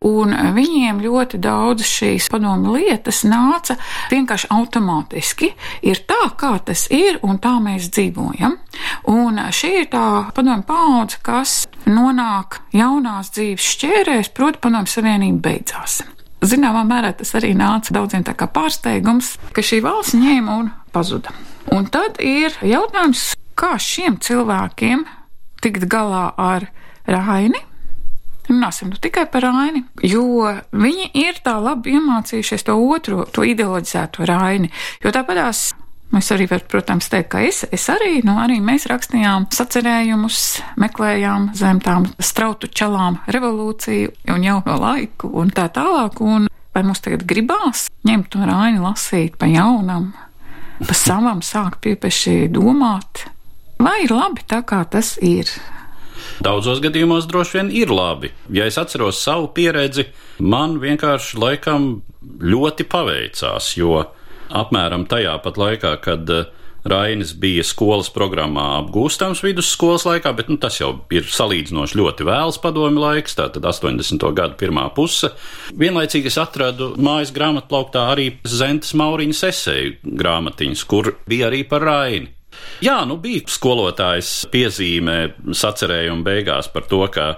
un 0.05 0.37
viņiem 0.59 1.01
ļoti 1.01 1.41
daudz 1.41 1.89
šīs 1.89 2.29
padomju 2.35 2.77
lietas 2.77 3.23
nāca 3.25 3.79
vienkārši 4.13 4.53
automātiski. 4.59 5.55
Ir 5.89 6.05
tā, 6.05 6.21
kā 6.37 6.53
tas 6.69 6.85
ir, 6.93 7.17
un 7.25 7.41
tā 7.41 7.57
mēs 7.65 7.89
dzīvojam. 7.89 8.61
Un 9.17 9.41
šī 9.49 9.75
ir 9.87 9.93
tā 9.97 10.07
padomju 10.37 10.69
paudze, 10.69 11.25
kas 11.25 11.63
nonāk 11.89 12.61
jaunās 12.77 13.33
dzīves 13.33 13.73
šķērēs, 13.73 14.35
proti, 14.37 14.67
padomju 14.69 14.99
savienība 15.01 15.47
beidzās. 15.49 16.03
Zināmā 16.41 16.87
mērā 16.89 17.13
tas 17.19 17.35
arī 17.37 17.53
nāca 17.57 17.93
daudziem 17.93 18.25
tā 18.25 18.33
kā 18.39 18.49
pārsteigums, 18.49 19.35
ka 19.53 19.65
šī 19.65 19.83
valsts 19.85 20.17
ņēma 20.17 20.57
un 20.63 20.71
pazuda. 20.95 21.35
Un 21.75 21.85
tad 21.93 22.17
ir 22.25 22.55
jautājums, 22.65 23.35
kā 23.59 23.75
šiem 23.77 24.17
cilvēkiem 24.25 25.05
tikt 25.61 25.85
galā 25.91 26.31
ar 26.41 26.71
Raini. 27.05 27.61
Runāsim 28.49 28.89
nu 28.91 28.99
tikai 28.99 29.27
par 29.31 29.45
Raini, 29.47 29.85
jo 30.03 30.49
viņi 30.73 31.11
ir 31.21 31.39
tā 31.45 31.59
labi 31.63 31.93
iemācījušies 31.99 32.65
to 32.67 32.75
otro, 32.81 33.27
to 33.31 33.45
ideoloģizēto 33.47 34.25
Raini. 34.27 34.73
Jo 35.05 35.13
tāpatās 35.15 35.69
Mēs 36.11 36.33
arī 36.35 36.49
varam, 36.51 36.67
protams, 36.67 37.07
teikt, 37.07 37.29
ka 37.31 37.41
es, 37.47 37.63
es 37.71 37.85
arī, 37.93 38.17
nu, 38.27 38.35
arī 38.43 38.57
mēs 38.65 38.89
rakstījām 38.91 39.47
sacerējumus, 39.55 40.41
meklējām 40.83 41.53
zem 41.55 41.79
tām 41.85 42.09
strautu 42.19 42.67
čalām 42.67 43.21
revolūciju 43.31 44.33
un 44.35 44.47
jauno 44.47 44.79
laiku 44.83 45.31
un 45.39 45.55
tā 45.55 45.69
tālāk. 45.71 46.19
Un 46.19 46.49
vai 46.75 46.83
mums 46.87 47.03
tagad 47.05 47.23
gribās 47.31 47.89
ņemt 48.07 48.31
to 48.33 48.43
raini 48.47 48.83
lasīt 48.83 49.39
pa 49.39 49.47
jaunam, 49.51 50.11
pa 50.83 50.97
savam 50.99 51.45
sākt 51.47 51.83
piepeši 51.87 52.49
domāt, 52.51 53.27
vai 53.79 54.01
ir 54.05 54.15
labi 54.15 54.47
tā, 54.51 54.65
kā 54.67 54.83
tas 54.91 55.17
ir? 55.23 55.51
Daudzos 56.41 56.81
gadījumos 56.83 57.27
droši 57.29 57.59
vien 57.59 57.71
ir 57.83 57.91
labi. 57.93 58.31
Ja 58.53 58.67
es 58.69 58.79
atceros 58.81 59.21
savu 59.23 59.51
pieredzi, 59.57 60.07
man 60.41 60.79
vienkārši 60.81 61.39
laikam 61.41 61.91
ļoti 62.21 62.87
paveicās, 62.89 63.75
jo 63.77 64.03
apmēram 64.51 65.07
tajā 65.11 65.37
pat 65.45 65.61
laikā, 65.61 65.95
kad 66.05 66.31
eh, 66.35 66.49
Rainis 66.91 67.35
bija 67.37 67.61
skolas 67.67 68.09
programmā 68.13 68.65
apgūstams 68.79 69.43
vidusskolas 69.45 70.07
laikā, 70.09 70.33
bet 70.37 70.49
nu, 70.49 70.57
tas 70.61 70.79
jau 70.81 70.95
ir 71.13 71.29
salīdzinoši 71.29 71.99
ļoti 72.01 72.25
vēls 72.25 72.57
padomi 72.63 73.03
laiks, 73.03 73.37
tātad 73.37 73.67
80. 73.69 74.25
gada 74.37 74.57
pirmā 74.61 74.87
puse. 74.97 75.29
Vienlaicīgi 75.77 76.33
es 76.33 76.41
atradu 76.41 76.95
mājas 76.97 77.35
grāmatplauktā 77.37 78.07
arī 78.15 78.31
Zentas 78.49 78.95
Mauriņas 78.97 79.45
esēju 79.51 80.17
grāmatiņas, 80.23 80.85
kur 80.89 81.15
bija 81.29 81.51
arī 81.51 81.67
par 81.69 81.85
Raini. 81.85 82.33
Jā, 82.85 83.03
nu 83.09 83.17
bija 83.21 83.45
skolotājs 83.53 84.47
piezīmē 84.53 85.19
sacerējuma 85.57 86.25
beigās 86.27 86.69
par 86.73 86.89
to, 86.89 87.05
ka 87.13 87.35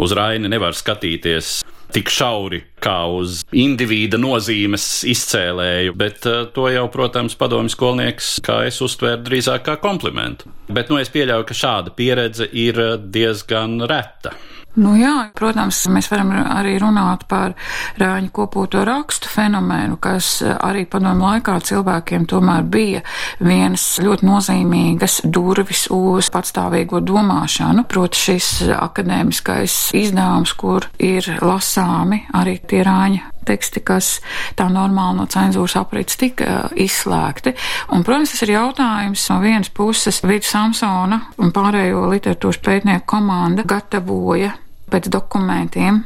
uz 0.00 0.12
Raini 0.16 0.50
nevar 0.50 0.76
skatīties 0.76 1.60
tik 1.94 2.10
šauri 2.12 2.62
kā 2.82 2.98
uz 3.10 3.40
indivīda 3.56 4.18
nozīmes 4.20 4.86
izcēlēju, 5.08 5.94
bet 5.98 6.26
uh, 6.28 6.44
to 6.54 6.68
jau, 6.72 6.86
protams, 6.92 7.36
padomju 7.38 7.72
skolnieks, 7.72 8.36
kā 8.46 8.62
es 8.68 8.80
uztvēru, 8.84 9.24
drīzāk 9.26 9.66
kā 9.68 9.78
komplimentu. 9.82 10.50
Bet 10.68 10.90
nu, 10.90 11.00
es 11.02 11.10
pieļauju, 11.14 11.46
ka 11.46 11.56
šāda 11.56 11.94
pieredze 11.96 12.48
ir 12.50 12.80
eh, 12.82 12.94
diezgan 12.98 13.78
reta. 13.86 14.34
Nu 14.76 14.92
jā, 15.00 15.30
protams, 15.32 15.78
mēs 15.88 16.10
varam 16.12 16.34
arī 16.36 16.74
runāt 16.76 17.22
par 17.30 17.54
rāņu 17.96 18.28
kopoto 18.36 18.82
rakstu 18.84 19.30
fenomenu, 19.32 19.96
kas 19.96 20.42
arī 20.44 20.84
padomu 20.84 21.24
laikā 21.30 21.54
cilvēkiem 21.64 22.26
tomēr 22.28 22.66
bija 22.68 23.00
viens 23.40 23.86
ļoti 24.04 24.28
nozīmīgas 24.28 25.22
durvis 25.32 25.86
uz 25.96 26.28
patstāvīgo 26.34 27.00
domāšanu, 27.00 27.86
proti 27.88 28.20
šis 28.26 28.50
akadēmiskais 28.76 29.78
izdevums, 29.96 30.52
kur 30.60 30.90
ir 31.00 31.30
lasāmi 31.40 32.26
arī 32.36 32.58
tie 32.68 32.84
rāņa 32.84 33.32
teksti, 33.46 33.80
kas 33.86 34.10
tā 34.58 34.66
normāli 34.72 35.22
no 35.22 35.26
cenzūras 35.30 35.78
aprits 35.80 36.18
tika 36.20 36.66
izslēgti. 36.76 37.54
Un, 37.94 38.04
protams, 38.04 38.34
tas 38.34 38.44
ir 38.44 38.56
jautājums 38.58 39.24
no 39.30 39.40
vienas 39.40 39.72
puses 39.72 40.20
Vita 40.26 40.50
Samsona 40.50 41.22
un 41.40 41.54
pārējo 41.56 42.08
literatūras 42.12 42.60
pētnieku 42.60 43.08
komanda 43.16 43.64
gatavoja 43.64 44.52
pēc 44.92 45.10
dokumentiem. 45.12 46.04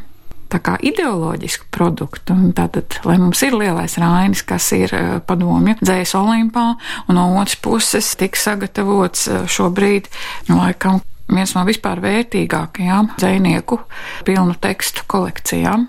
Tā 0.50 0.58
kā 0.58 0.72
ideoloģisku 0.82 1.68
produktu, 1.70 2.34
tātad, 2.58 2.96
lai 3.06 3.20
mums 3.22 3.38
ir 3.46 3.54
lielais 3.54 3.94
rainis, 4.02 4.42
kas 4.42 4.66
ir 4.74 4.90
uh, 4.96 5.12
padomju 5.22 5.76
dzējas 5.78 6.16
olimpā, 6.18 6.72
un 7.06 7.18
no 7.20 7.28
otras 7.38 7.54
puses 7.62 8.08
tiks 8.18 8.48
sagatavots 8.48 9.28
uh, 9.30 9.44
šobrīd, 9.46 10.10
nu, 10.48 10.58
laikam, 10.58 10.98
viens 11.30 11.54
no 11.54 11.62
vispār 11.68 12.02
vērtīgākajām 12.02 13.14
dzēnieku 13.20 13.78
pilnu 14.26 14.58
tekstu 14.58 15.06
kolekcijām. 15.10 15.86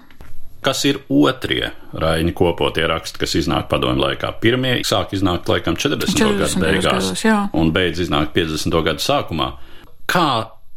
Kas 0.62 0.84
ir 0.86 1.00
otrie 1.10 1.72
raini 1.98 2.36
kopotie 2.38 2.86
raksti, 2.86 3.18
kas 3.24 3.34
iznāk 3.40 3.66
padomju 3.72 4.04
laikā? 4.04 4.30
Pirmie 4.44 4.76
sāk 4.86 5.16
iznākt 5.18 5.50
laikam 5.50 5.74
40. 5.74 6.14
40. 6.14 6.38
gadu 6.38 6.62
beigās 6.62 7.08
gados, 7.10 7.54
un 7.58 7.74
beidz 7.74 8.04
iznākt 8.06 8.36
50. 8.38 8.78
gadu 8.86 9.02
sākumā. 9.02 9.56
Kā 10.06 10.28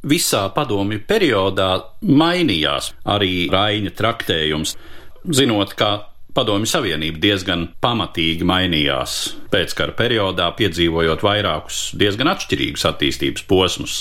visā 0.05 0.47
padomju 0.55 1.01
periodā 1.09 1.71
mainījās 2.05 2.93
arī 3.09 3.49
Raina 3.53 3.93
traktējums, 3.95 4.77
zinot, 5.25 5.75
ka 5.79 5.91
Padomju 6.35 6.67
Savienība 6.67 7.21
diezgan 7.23 7.69
pamatīgi 7.79 8.43
mainījās 8.43 9.19
pēckara 9.55 9.95
periodā, 9.95 10.49
piedzīvojot 10.59 11.23
vairākus 11.23 11.93
diezgan 11.95 12.33
atšķirīgus 12.33 12.83
attīstības 12.89 13.45
posmus. 13.47 13.95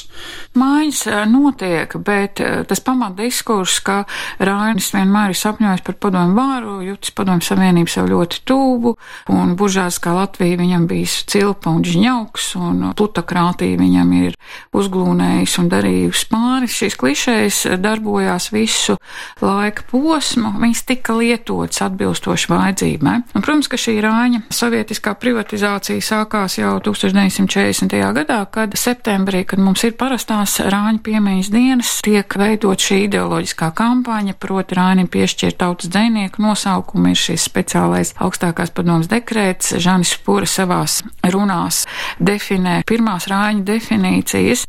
Mājas 0.58 1.04
eh, 1.10 1.20
notiek, 1.30 1.94
bet 2.02 2.42
eh, 2.42 2.63
tas 2.66 2.82
pamatdiskurss, 2.82 3.84
ka 3.86 4.00
Rainis 4.42 4.90
vienmēr 4.96 5.36
ir 5.36 5.38
sapņojis 5.38 5.84
par 5.86 5.98
padomju 6.08 6.38
vāru, 6.40 6.78
jūtas 6.88 7.13
padomju 7.13 7.46
Savienību 7.46 7.94
sev 7.94 8.10
ļoti 8.10 8.42
tūbu, 8.50 8.96
un 9.34 9.54
buržās 9.60 10.00
kā 10.02 10.16
Latvija 10.18 10.58
viņam 10.63 10.88
bijis 10.90 11.20
cilpa 11.30 11.70
un 11.70 11.86
žņauks, 11.86 12.50
un 12.58 12.82
plutokrātija 12.98 13.78
viņam 13.78 14.16
ir 14.24 14.38
uzglūnējis 14.74 15.60
un 15.62 15.70
darījusi 15.70 16.30
pāri. 16.34 16.72
Šīs 16.80 16.98
klišejas 16.98 17.62
darbojās 17.84 18.50
visu 18.56 18.98
laika 19.44 19.86
posmu, 19.92 20.56
viņas 20.66 20.86
tika 20.90 21.18
lietotas 21.22 21.86
atbilst 21.86 22.23
atbilstoši 22.24 22.51
vajadzībām. 22.51 23.24
Protams, 23.34 23.68
ka 23.68 23.77
šī 23.77 23.98
rāņa 24.03 24.42
sovietiskā 24.53 25.13
privatizācija 25.20 26.00
sākās 26.01 26.58
jau 26.58 26.80
1940. 26.84 27.92
gadā, 28.15 28.39
kad 28.51 28.75
septembrī, 28.77 29.44
kad 29.46 29.60
mums 29.60 29.84
ir 29.84 29.96
parastās 30.00 30.60
rāņa 30.60 31.01
piemiņas 31.03 31.51
dienas, 31.51 31.92
tiek 32.06 32.27
veidot 32.39 32.80
šī 32.80 33.03
ideoloģiskā 33.08 33.72
kampaņa, 33.75 34.38
proti 34.39 34.77
rāņiem 34.80 35.10
piešķirt 35.12 35.60
tautas 35.60 35.92
dzēnieku 35.92 36.44
nosaukumu, 36.44 37.12
ir 37.12 37.20
šis 37.20 37.48
speciālais 37.50 38.15
augstākās 38.24 38.72
padomas 38.72 39.12
dekrēts. 39.12 39.75
Žanis 39.84 40.15
Spura 40.15 40.48
savās 40.48 41.01
runās 41.28 41.84
definē 42.24 42.82
pirmās 42.88 43.28
rāņa 43.32 43.65
definīcijas, 43.67 44.67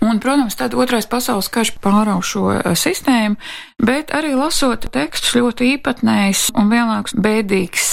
Un, 0.00 0.16
protams, 0.18 0.56
tad 0.56 0.72
otrais 0.74 1.04
pasaules 1.08 1.50
karš 1.52 1.74
pārauž 1.84 2.28
šo 2.32 2.44
eh, 2.56 2.70
sistēmu, 2.72 3.36
bet 3.84 4.14
arī 4.16 4.32
lasot 4.38 4.88
tekstus 4.92 5.36
ļoti 5.36 5.74
īpatnējs 5.76 6.48
un 6.56 6.72
vienlaikus 6.72 7.18
bēdīgs 7.20 7.90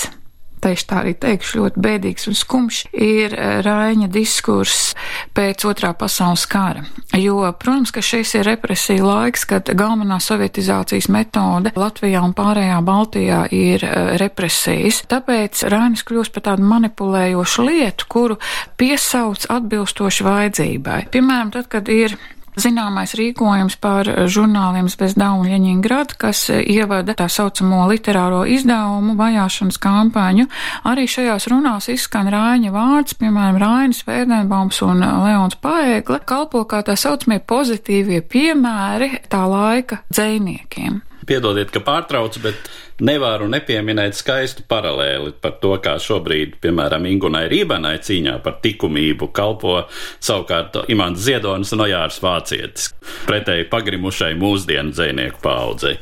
teikšu 0.63 0.87
tā 0.89 1.01
arī 1.01 1.13
teikšu, 1.17 1.61
ļoti 1.61 1.81
bēdīgs 1.83 2.27
un 2.29 2.37
skumjš, 2.37 2.79
ir 2.93 3.35
eh, 3.35 3.59
Raiņa 3.65 4.09
diskurss 4.13 4.93
pēc 5.37 5.65
otrā 5.69 5.93
pasaules 5.97 6.45
kara. 6.49 6.83
Jo, 7.17 7.39
protams, 7.59 7.93
ka 7.95 8.03
šis 8.03 8.35
ir 8.39 8.47
represija 8.47 9.05
laiks, 9.05 9.45
kad 9.49 9.69
galvenā 9.77 10.19
sovietizācijas 10.23 11.09
metode 11.13 11.73
Latvijā 11.77 12.21
un 12.25 12.35
pārējā 12.37 12.79
Baltijā 12.85 13.43
ir 13.55 13.85
eh, 13.87 14.15
represijas. 14.21 15.03
Tāpēc 15.11 15.65
Rainis 15.71 16.05
kļūst 16.07 16.35
par 16.35 16.47
tādu 16.51 16.67
manipulējošu 16.67 17.67
lietu, 17.67 18.09
kuru 18.11 18.39
piesauc 18.79 19.49
atbilstoši 19.57 20.27
vajadzībai. 20.27 21.03
Piemēram, 21.13 21.53
tad, 21.55 21.69
kad 21.71 21.91
ir 21.91 22.17
zināmais 22.61 23.13
rīkojums 23.17 23.77
par 23.81 24.09
žurnāliem 24.29 24.89
Zvezda 24.91 25.31
un 25.37 25.47
Ļeņingrad, 25.47 26.15
kas 26.19 26.47
ievada 26.51 27.15
tā 27.17 27.29
saucamo 27.31 27.85
literāro 27.91 28.43
izdevumu 28.49 29.15
vajāšanas 29.19 29.79
kampaņu. 29.81 30.47
Arī 30.89 31.07
šajās 31.09 31.47
runās 31.51 31.89
izskan 31.93 32.31
Rāņa 32.33 32.73
vārds, 32.75 33.17
piemēram, 33.21 33.59
Rainis 33.61 34.03
Vērdenbaums 34.07 34.81
un 34.87 35.03
Leons 35.05 35.59
Paēgle, 35.63 36.21
kalpo 36.27 36.65
kā 36.69 36.83
tā 36.87 36.97
saucamie 36.99 37.39
pozitīvie 37.39 38.23
piemēri 38.25 39.13
tā 39.31 39.45
laika 39.47 40.03
dzēniekiem. 40.11 41.06
Piedodiet, 41.27 41.71
ka 41.73 41.81
pārtraucu, 41.83 42.41
bet 42.45 42.69
nevaru 43.03 43.49
nepieminēt 43.51 44.15
skaistu 44.17 44.63
paralēli 44.69 45.33
par 45.41 45.57
to, 45.61 45.73
kā 45.83 45.97
šobrīd, 46.01 46.57
piemēram, 46.63 47.05
Ingunai 47.09 47.45
Rībenai 47.51 47.97
cīņā 48.03 48.37
par 48.45 48.61
likumību 48.63 49.29
kalpo 49.35 49.81
savukārt 49.91 50.79
Imants 50.93 51.25
Ziedonis 51.27 51.75
un 51.75 51.85
Ojārs 51.87 52.21
Vācietis, 52.23 52.91
pretēji 53.27 53.69
pagrimušai 53.71 54.33
mūsdienu 54.39 54.95
dzēnieku 54.95 55.43
paudzei. 55.43 55.99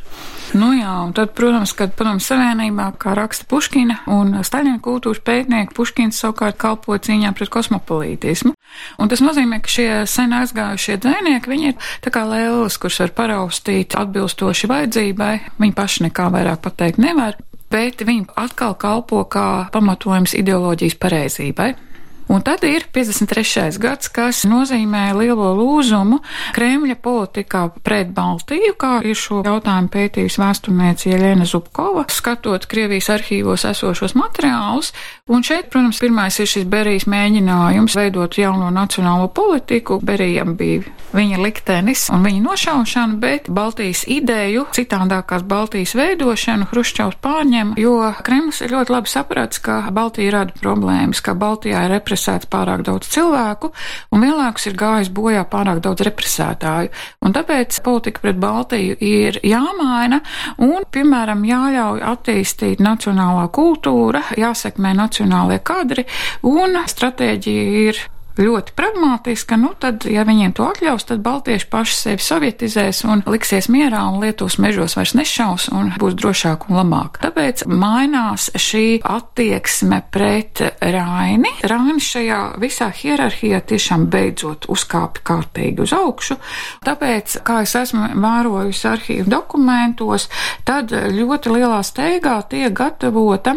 Nu 0.56 0.70
jā, 0.72 0.92
un 1.04 1.12
tad, 1.12 1.34
protams, 1.36 1.74
kad 1.76 1.92
padomu 2.00 2.22
savienībā, 2.24 2.86
kā 3.02 3.12
raksta 3.18 3.44
Puškina 3.52 3.98
un 4.16 4.38
Staļina 4.40 4.80
kultūras 4.84 5.20
pētnieki, 5.28 5.76
Puškins 5.76 6.22
savukārt 6.22 6.56
kalpo 6.62 6.96
cīņā 6.96 7.34
pret 7.36 7.52
kosmopolītismu. 7.52 8.54
Un 8.96 9.12
tas 9.12 9.20
nozīmē, 9.20 9.60
ka 9.66 9.74
šie 9.74 9.90
sen 10.08 10.32
aizgājušie 10.38 10.96
dzēnieki, 11.04 11.52
viņi 11.52 11.68
ir 11.74 11.90
tā 12.06 12.14
kā 12.16 12.24
lēlis, 12.30 12.80
kurš 12.80 13.02
var 13.04 13.14
paraustīt 13.20 13.98
atbilstoši 14.00 14.72
vajadzībai, 14.72 15.34
viņi 15.60 15.76
paši 15.76 16.08
nekā 16.08 16.30
vairāk 16.38 16.64
pateikt 16.64 17.04
nevar, 17.04 17.36
bet 17.72 18.06
viņi 18.08 18.30
atkal 18.40 18.78
kalpo 18.80 19.26
kā 19.28 19.68
pamatojums 19.76 20.38
ideoloģijas 20.40 20.96
pareizībai. 21.04 21.74
Un 22.28 22.42
tad 22.42 22.64
ir 22.66 22.88
53. 22.90 23.78
gads, 23.78 24.10
kas 24.10 24.46
nozīmē 24.50 25.12
lielo 25.14 25.52
lūzumu 25.60 26.18
Kremļa 26.56 26.96
politikā 26.98 27.68
pret 27.86 28.10
Baltiju, 28.18 28.74
kā 28.82 28.96
ir 29.06 29.18
šo 29.20 29.44
jautājumu 29.46 29.92
pētījusi 29.94 30.42
vēsturniece 30.42 31.12
Jelena 31.12 31.46
Zubkova, 31.46 32.08
skatot 32.10 32.66
Krievijas 32.72 33.12
arhīvos 33.14 33.68
esošos 33.70 34.18
materiālus. 34.18 34.90
Un 35.30 35.46
šeit, 35.46 35.70
protams, 35.70 36.02
pirmais 36.02 36.40
ir 36.42 36.50
šis 36.50 36.66
Berijas 36.70 37.06
mēģinājums 37.06 37.98
veidot 38.00 38.40
jauno 38.42 38.72
nacionālo 38.74 39.30
politiku. 39.30 40.00
Berijam 40.02 40.56
bija 40.58 40.82
viņa 41.14 41.40
liktenis 41.44 42.08
un 42.10 42.26
viņa 42.26 42.42
nošaušana, 42.42 43.20
bet 43.22 43.52
Baltijas 43.54 44.02
ideju, 44.10 44.66
citādākās 44.74 45.46
Baltijas 45.46 45.94
veidošanu 45.96 46.72
Hruščovs 46.74 47.22
pārņem, 47.22 47.78
jo 47.80 48.00
Kremlis 48.26 48.64
ir 48.66 48.74
ļoti 48.74 48.98
labi 48.98 49.14
saprats, 49.14 49.62
ka 49.62 49.84
Baltija 49.94 50.34
rada 50.40 50.58
problēmas, 50.58 51.22
ka 51.22 51.38
Baltijā 51.38 51.86
ir 51.86 51.94
represija 51.96 52.15
represēts 52.16 52.48
pārāk 52.50 52.84
daudz 52.88 53.10
cilvēku, 53.12 53.72
un 54.12 54.24
vienlaikus 54.24 54.70
ir 54.70 54.78
gājis 54.80 55.12
bojā 55.12 55.44
pārāk 55.52 55.82
daudz 55.84 56.06
represētāju. 56.08 56.92
Un 57.22 57.36
tāpēc 57.36 57.82
politika 57.84 58.24
pret 58.24 58.40
Baltiju 58.40 58.96
ir 59.04 59.40
jāmaina 59.44 60.22
un, 60.64 60.88
piemēram, 60.92 61.44
jāļauj 61.46 62.04
attīstīt 62.16 62.84
nacionālā 62.84 63.50
kultūra, 63.52 64.24
jāsekmē 64.40 64.96
nacionālie 64.96 65.60
kadri, 65.60 66.08
un 66.48 66.80
stratēģija 66.88 67.88
ir 67.90 68.04
ļoti 68.40 68.76
pragmātiska, 68.76 69.58
nu 69.60 69.72
tad, 69.80 70.06
ja 70.10 70.26
viņiem 70.28 70.54
to 70.56 70.68
atļaus, 70.68 71.08
tad 71.10 71.24
baltieši 71.26 71.70
paši 71.72 71.96
sevi 71.96 72.26
sovietizēs 72.26 73.04
un 73.08 73.24
liksies 73.30 73.70
mierā 73.72 74.04
un 74.12 74.20
Lietuvas 74.24 74.58
mežos 74.62 74.98
vairs 74.98 75.16
nešaus 75.18 75.70
un 75.76 75.94
būs 76.00 76.18
drošāk 76.20 76.68
un 76.70 76.80
labāk. 76.82 77.20
Tāpēc 77.24 77.66
mainās 77.72 78.50
šī 78.60 79.00
attieksme 79.06 80.02
pret 80.12 80.64
Raini. 80.82 81.52
Raini 81.64 82.04
šajā 82.04 82.42
visā 82.62 82.90
hierarhijā 82.96 83.62
tiešām 83.72 84.08
beidzot 84.12 84.70
uzkāpa 84.72 85.24
kārtīgi 85.32 85.86
uz 85.86 85.96
augšu. 85.96 86.40
Tāpēc, 86.86 87.40
kā 87.46 87.62
es 87.66 87.76
esmu 87.80 88.12
vērojusi 88.16 88.90
arhīvu 88.92 89.30
dokumentos, 89.32 90.30
tad 90.68 90.92
ļoti 90.92 91.56
lielā 91.56 91.80
steigā 91.86 92.40
tiek 92.50 92.74
gatavota 92.76 93.56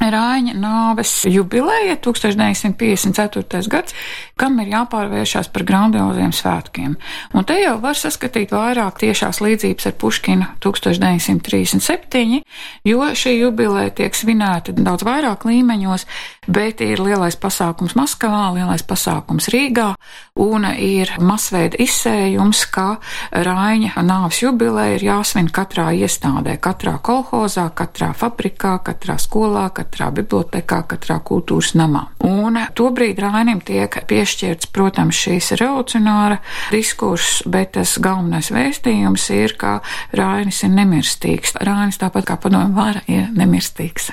Rāņa 0.00 0.54
nāves 0.56 1.12
jubileja 1.28 1.98
1954. 2.00 3.68
gads, 3.68 3.92
kam 4.40 4.56
ir 4.62 4.70
jāpārvēršās 4.72 5.50
par 5.52 5.66
grandioziem 5.68 6.32
svētkiem. 6.32 6.94
Un 7.36 7.44
te 7.44 7.58
jau 7.60 7.76
var 7.82 7.98
saskatīt 7.98 8.54
vairāk 8.54 8.96
tiešās 9.02 9.42
līdzības 9.44 9.90
ar 9.90 9.94
Puškinu 10.00 10.48
1937, 10.64 12.40
jo 12.88 13.10
šī 13.12 13.36
jubileja 13.42 13.92
tiek 14.00 14.16
svinēta 14.16 14.72
daudz 14.78 15.04
vairāk 15.04 15.44
līmeņos, 15.44 16.06
bet 16.50 16.80
ir 16.82 17.00
lielais 17.02 17.36
pasākums 17.38 17.94
Maskavā, 17.98 18.50
lielais 18.56 18.82
pasākums 18.86 19.48
Rīgā 19.52 19.92
un 20.40 20.66
ir 20.74 21.12
masveida 21.22 21.78
izsējums, 21.80 22.64
ka 22.74 22.86
Rāņa 23.30 24.02
nāves 24.06 24.40
jubileja 24.42 24.98
ir 24.98 25.04
jāsvin 25.06 25.50
katrā 25.54 25.90
iestādē, 25.94 26.56
katrā 26.62 26.96
kolhozā, 27.04 27.68
katrā 27.76 28.10
fabrikā, 28.16 28.78
katrā 28.86 29.18
skolā, 29.22 29.68
katrā 29.74 30.10
bibliotekā, 30.16 30.82
katrā 30.90 31.20
kultūras 31.26 31.74
namā. 31.78 32.06
Un 32.26 32.58
tobrīd 32.76 33.20
Rainim 33.22 33.62
tiek 33.64 34.00
piešķirts, 34.10 34.70
protams, 34.74 35.18
šīs 35.20 35.52
revolucionāra 35.60 36.40
diskurss, 36.72 37.44
bet 37.46 37.76
tas 37.78 37.96
galvenais 38.02 38.50
vēstījums 38.54 39.28
ir, 39.36 39.54
ka 39.60 39.78
Rainis 40.16 40.64
ir 40.66 40.74
nemirstīgs. 40.74 41.54
Rainis 41.60 42.00
tāpat 42.00 42.26
kā 42.32 42.40
padomju 42.40 42.74
vara 42.76 43.04
ir 43.10 43.30
nemirstīgs. 43.36 44.10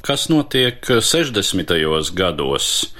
Kas 0.00 0.30
notiek 0.32 0.80
60. 0.80 1.74
gados, 2.16 2.94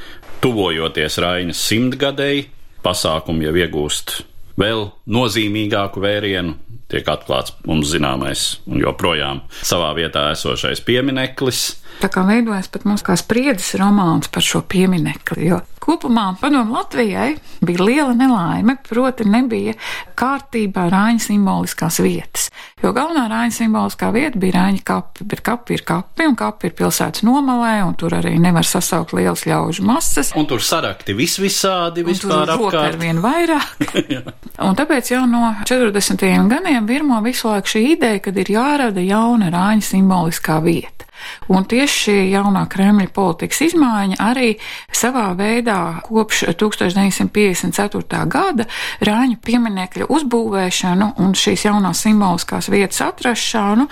tuvojoties 0.44 1.14
Rainas 1.22 1.62
simtgadēji, 1.64 2.42
pasākumi 2.84 3.46
jau 3.46 3.54
iegūst 3.56 4.12
vēl 4.60 4.84
nozīmīgāku 5.08 6.02
vērienu, 6.04 6.58
tiek 6.92 7.08
atklāts 7.08 7.54
mums 7.64 7.88
zināmais 7.94 8.42
un 8.68 8.82
joprojām 8.84 9.40
savā 9.62 9.94
vietā 9.96 10.26
esošais 10.34 10.84
piemineklis. 10.84 11.62
Tā 12.00 12.08
kā 12.08 12.22
veidojas 12.24 12.70
pat 12.72 12.86
mums 12.88 13.02
kā 13.04 13.12
spriedzes 13.20 13.74
romāns 13.76 14.30
par 14.32 14.44
šo 14.44 14.62
pieminekli, 14.64 15.50
jo 15.50 15.58
kopumā 15.80 16.30
padomu 16.40 16.78
Latvijai 16.78 17.34
bija 17.60 17.84
liela 17.84 18.14
nelaime, 18.16 18.76
proti 18.88 19.26
nebija 19.28 19.74
kārtībā 20.16 20.86
rāņa 20.92 21.20
simboliskās 21.26 21.98
vietas, 22.00 22.46
jo 22.80 22.92
galvenā 22.96 23.26
rāņa 23.28 23.56
simboliskā 23.58 24.08
vieta 24.14 24.40
bija 24.40 24.54
rāņa 24.56 24.80
kapi, 24.92 25.26
bet 25.28 25.42
kapi 25.44 25.76
ir 25.76 25.84
kapi, 25.88 26.28
un 26.30 26.38
kapi 26.40 26.70
ir 26.70 26.76
pilsētas 26.78 27.24
nomalē, 27.26 27.74
un 27.84 27.92
tur 28.00 28.16
arī 28.16 28.32
nevar 28.40 28.64
sasaukt 28.64 29.12
lielas 29.16 29.44
ļaužu 29.50 29.84
masas. 29.88 30.32
Un 30.40 30.48
tur 30.48 30.64
sarakti 30.64 31.16
vis 31.18 31.36
visādi 31.42 32.06
vispār 32.06 32.54
apkārt. 32.56 32.94
Ar 32.94 32.98
vien 33.00 33.20
vairāk. 33.20 33.92
un 34.70 34.80
tāpēc 34.80 35.12
jau 35.12 35.26
no 35.28 35.52
40. 35.68 36.24
gadiem 36.54 36.88
virmo 36.88 37.20
visu 37.28 37.52
laiku 37.52 37.76
šī 37.76 37.84
ideja, 37.92 38.24
kad 38.24 38.40
ir 38.40 38.54
jārada 38.56 39.04
jauna 39.04 39.52
rāņa 39.52 39.88
simboliskā 39.92 40.62
vieta. 40.64 41.09
Un 41.50 41.66
tieši 41.68 42.00
šī 42.04 42.16
jaunā 42.32 42.64
Kremļa 42.70 43.10
politikas 43.14 43.60
izmaiņa 43.68 44.18
arī 44.24 44.50
savā 44.94 45.30
veidā 45.38 46.00
kopš 46.06 46.44
1954. 46.60 48.24
gada 48.30 48.66
Rāņu 49.04 49.40
pieminekļu 49.44 50.10
uzbūvēšanu 50.10 51.14
un 51.20 51.34
šīs 51.36 51.66
jaunās 51.68 52.04
simboliskās 52.06 52.70
vietas 52.72 53.02
atrašanu 53.10 53.88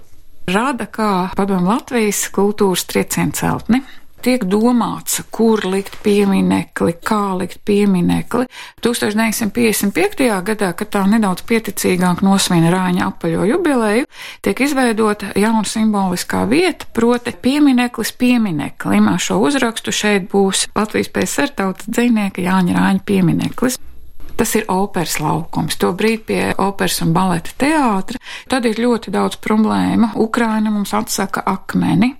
rada 0.48 0.86
kā 0.88 1.12
padomu 1.36 1.68
Latvijas 1.68 2.26
kultūras 2.32 2.86
triecienu 2.88 3.36
celtni 3.36 3.82
tiek 4.22 4.44
domāts, 4.48 5.20
kur 5.34 5.62
likt 5.68 5.98
pieminekli, 6.02 6.94
kā 7.04 7.36
likt 7.38 7.60
pieminekli. 7.68 8.46
1955. 8.84 10.28
gadā, 10.46 10.72
kad 10.76 10.92
tā 10.94 11.04
nedaudz 11.10 11.44
pieticīgāk 11.48 12.22
nosvina 12.26 12.72
Rāņa 12.74 13.08
apaļo 13.08 13.46
jubileju, 13.52 14.08
tiek 14.42 14.62
izveidota 14.66 15.32
jauna 15.38 15.64
simboliskā 15.68 16.44
vieta, 16.50 16.88
proti 16.94 17.32
piemineklis 17.32 18.12
piemineklim. 18.18 19.10
Šo 19.18 19.40
uzrakstu 19.46 19.94
šeit 19.94 20.30
būs 20.32 20.68
Latvijas 20.76 21.12
PSR 21.14 21.54
tautas 21.56 21.90
dzinieka 21.90 22.42
Jāņa 22.44 22.78
Rāņa 22.78 23.06
piemineklis. 23.06 23.78
Tas 24.38 24.54
ir 24.54 24.68
operas 24.70 25.16
laukums. 25.18 25.74
To 25.82 25.90
brīdi 25.98 26.20
pie 26.28 26.42
operas 26.62 27.00
un 27.02 27.10
baleta 27.10 27.50
teātra. 27.58 28.17
Tad 28.48 28.66
ir 28.68 28.80
ļoti 28.80 29.12
daudz 29.14 29.38
problēmu. 29.44 30.12
Ukraina 30.20 30.70
mums 30.70 30.94
atsaka 30.96 31.42
akmeni. 31.46 32.14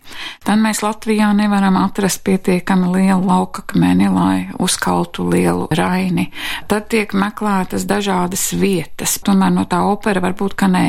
Tad 0.45 0.61
mēs 0.63 0.83
Latvijā 0.85 1.31
nevaram 1.37 1.77
atrast 1.81 2.23
pietiekami 2.27 2.91
lielu 2.95 3.27
laukakmeni, 3.27 4.09
lai 4.13 4.49
uzkaltu 4.59 5.29
lielu 5.31 5.69
raini. 5.71 6.29
Tad 6.69 6.89
tiek 6.93 7.13
meklētas 7.17 7.87
dažādas 7.89 8.51
vietas. 8.59 9.19
Tomēr 9.25 9.53
no 9.55 9.67
tā 9.69 9.81
opera 9.87 10.23
varbūt, 10.25 10.57
ka 10.59 10.71
nē. 10.71 10.87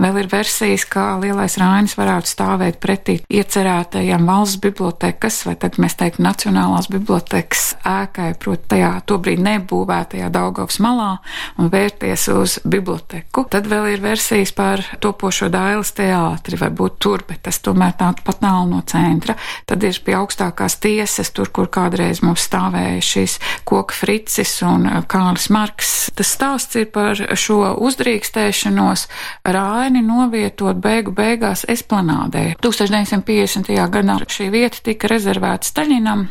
Vēl 0.00 0.22
ir 0.22 0.30
versijas, 0.32 0.86
kā 0.88 1.14
lielais 1.20 1.56
rainis 1.60 1.96
varētu 1.98 2.30
stāvēt 2.30 2.80
pretī 2.82 3.20
iecerētajām 3.30 4.26
valsts 4.28 4.60
bibliotekas, 4.62 5.42
vai 5.48 5.56
tad 5.60 5.78
mēs 5.82 5.98
teiktu 6.00 6.24
Nacionālās 6.24 6.90
bibliotekas 6.92 7.74
ēkai, 7.86 8.32
proti 8.40 8.68
tajā 8.74 8.92
tobrīd 9.08 9.42
nebūvētajā 9.44 10.30
Daugavas 10.32 10.80
malā 10.82 11.10
un 11.58 11.70
vērties 11.72 12.26
uz 12.34 12.58
biblioteku. 12.64 13.46
Tad 13.50 13.68
vēl 13.70 13.94
ir 13.94 14.04
versijas 14.04 14.52
par 14.60 14.82
topošo 15.00 15.48
Dailas 15.48 15.94
teātri, 15.96 16.58
varbūt 16.60 16.98
tur, 17.00 17.22
bet 17.24 17.46
tas 17.46 17.62
tomēr 17.64 17.94
tāds 17.96 18.20
pat 18.26 18.42
tālu 18.42 18.66
no 18.74 18.80
centra. 18.84 19.36
Tad 19.64 19.86
ir 19.88 19.96
pie 20.04 20.18
augstākās 20.18 20.76
tiesas, 20.84 21.30
tur, 21.32 21.48
kur 21.48 21.70
kādreiz 21.72 22.20
mums 22.20 22.44
stāvēja 22.44 23.00
šīs 23.00 23.38
koka 23.68 23.96
fricis 23.96 24.52
un 24.66 24.84
Kālis 25.08 25.48
Marks. 25.54 25.94
Tas 26.16 26.34
stāsts 26.36 26.76
ir 26.76 26.90
par 26.92 27.16
šo 27.16 27.72
uzdrīkstēšanos 27.88 29.06
Raini 29.48 30.04
novietot 30.04 30.76
beigu 30.84 31.16
beigās 31.16 31.64
esplanādē. 31.64 32.50
1950. 32.60 33.72
gadā 33.96 34.20
šī 34.28 34.50
vieta 34.52 34.84
tika 34.90 35.08
rezervēta 35.08 35.72
Staļinam, 35.72 36.28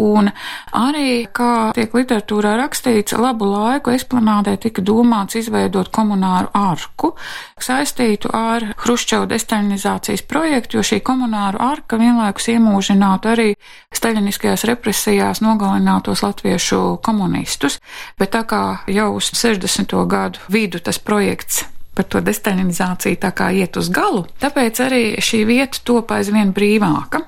Un 0.00 0.30
arī, 0.76 1.26
kā 1.36 1.70
tiek 1.76 1.92
literatūrā 1.94 2.54
rakstīts, 2.60 3.16
labu 3.20 3.48
laiku 3.50 3.92
esplanādē 3.92 4.56
tika 4.62 4.82
domāts 4.84 5.36
izveidot 5.40 5.90
komunāru 5.92 6.48
arku, 6.56 7.12
saistītu 7.60 8.32
ar 8.36 8.70
Hruščeva 8.80 9.28
destaļinizācijas 9.30 10.24
projektu, 10.30 10.78
jo 10.78 10.86
šī 10.86 11.00
komunāru 11.04 11.60
arka 11.64 11.98
vienlaikus 12.00 12.48
iemūžinātu 12.54 13.32
arī 13.34 13.48
staļiniskajās 13.96 14.64
represijās 14.70 15.42
nogalinātos 15.44 16.24
latviešu 16.24 17.00
komunistus, 17.04 17.80
bet 18.18 18.32
tā 18.36 18.46
kā 18.48 18.62
jau 18.88 19.10
uz 19.18 19.32
60. 19.34 19.98
gadu 20.08 20.48
vidu 20.48 20.80
tas 20.80 20.98
projekts 20.98 21.66
par 21.94 22.06
to 22.08 22.22
destaļinizāciju 22.24 23.18
tā 23.20 23.32
kā 23.36 23.50
iet 23.52 23.76
uz 23.76 23.90
galu, 23.92 24.24
tāpēc 24.40 24.80
arī 24.86 25.02
šī 25.20 25.42
vieta 25.48 25.82
top 25.84 26.14
aizvien 26.16 26.54
brīvāka. 26.56 27.24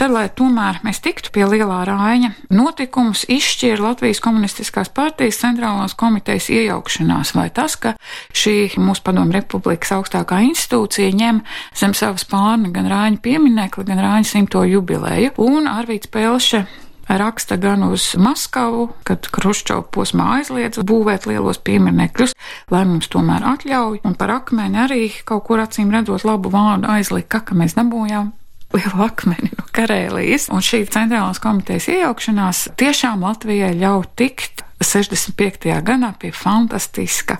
Tad, 0.00 0.12
lai 0.12 0.26
tomēr 0.28 0.80
mēs 0.86 1.00
tiktu 1.04 1.32
pie 1.34 1.46
lielā 1.48 1.82
rāņa, 1.88 2.32
notikumus 2.52 3.24
izšķīra 3.32 3.82
Latvijas 3.82 4.22
komunistiskās 4.24 4.92
partijas 4.94 5.40
centrālās 5.42 5.96
komitejas 5.98 6.50
iejaukšanās, 6.52 7.34
vai 7.38 7.48
tas, 7.54 7.76
ka 7.76 7.94
šī 8.36 8.74
mūsu 8.80 9.04
padomu 9.06 9.34
republikas 9.36 9.94
augstākā 9.96 10.42
institūcija 10.50 11.12
ņem 11.18 11.42
zem 11.78 11.96
savas 11.96 12.26
pārni 12.28 12.72
gan 12.74 12.90
rāņa 12.92 13.22
pieminekli, 13.24 13.86
gan 13.88 14.02
rāņa 14.02 14.32
simto 14.34 14.64
jubileju, 14.68 15.34
un 15.42 15.70
Arvīts 15.70 16.10
Pelše 16.12 16.66
raksta 17.08 17.56
gan 17.56 17.84
uz 17.84 18.14
Maskavu, 18.18 18.88
kad 19.04 19.26
Kruščova 19.32 19.84
posmā 19.92 20.28
aizliedz 20.38 20.80
būvēt 20.86 21.26
lielos 21.28 21.60
pieminekļus, 21.64 22.36
lai 22.72 22.84
mums 22.88 23.10
tomēr 23.12 23.44
atļauj, 23.54 24.02
un 24.06 24.14
par 24.18 24.36
akmeni 24.38 24.84
arī 24.84 25.02
kaut 25.24 25.46
kur 25.48 25.62
acīm 25.64 25.92
redzot 25.92 26.24
labu 26.28 26.52
vārdu 26.52 26.88
aizlika, 26.92 27.42
ka 27.44 27.58
mēs 27.58 27.76
dabūjām 27.78 28.32
lielu 28.76 29.04
akmeni 29.04 29.52
no 29.56 29.66
Karēlijas, 29.72 30.48
un 30.52 30.64
šī 30.64 30.84
centrālās 30.92 31.40
komitejas 31.42 31.88
iejaukšanās 31.92 32.66
tiešām 32.80 33.24
Latvijai 33.24 33.72
ļauj 33.80 34.06
tikt 34.18 34.64
65. 34.82 35.70
gadā 35.86 36.12
pie 36.18 36.32
fantastiska 36.34 37.38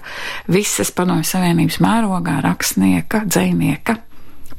visas 0.53 0.93
padomju 0.95 1.27
savienības 1.27 1.81
mērogā 1.83 2.39
rakstnieka, 2.45 3.25
dzēnieka 3.27 3.97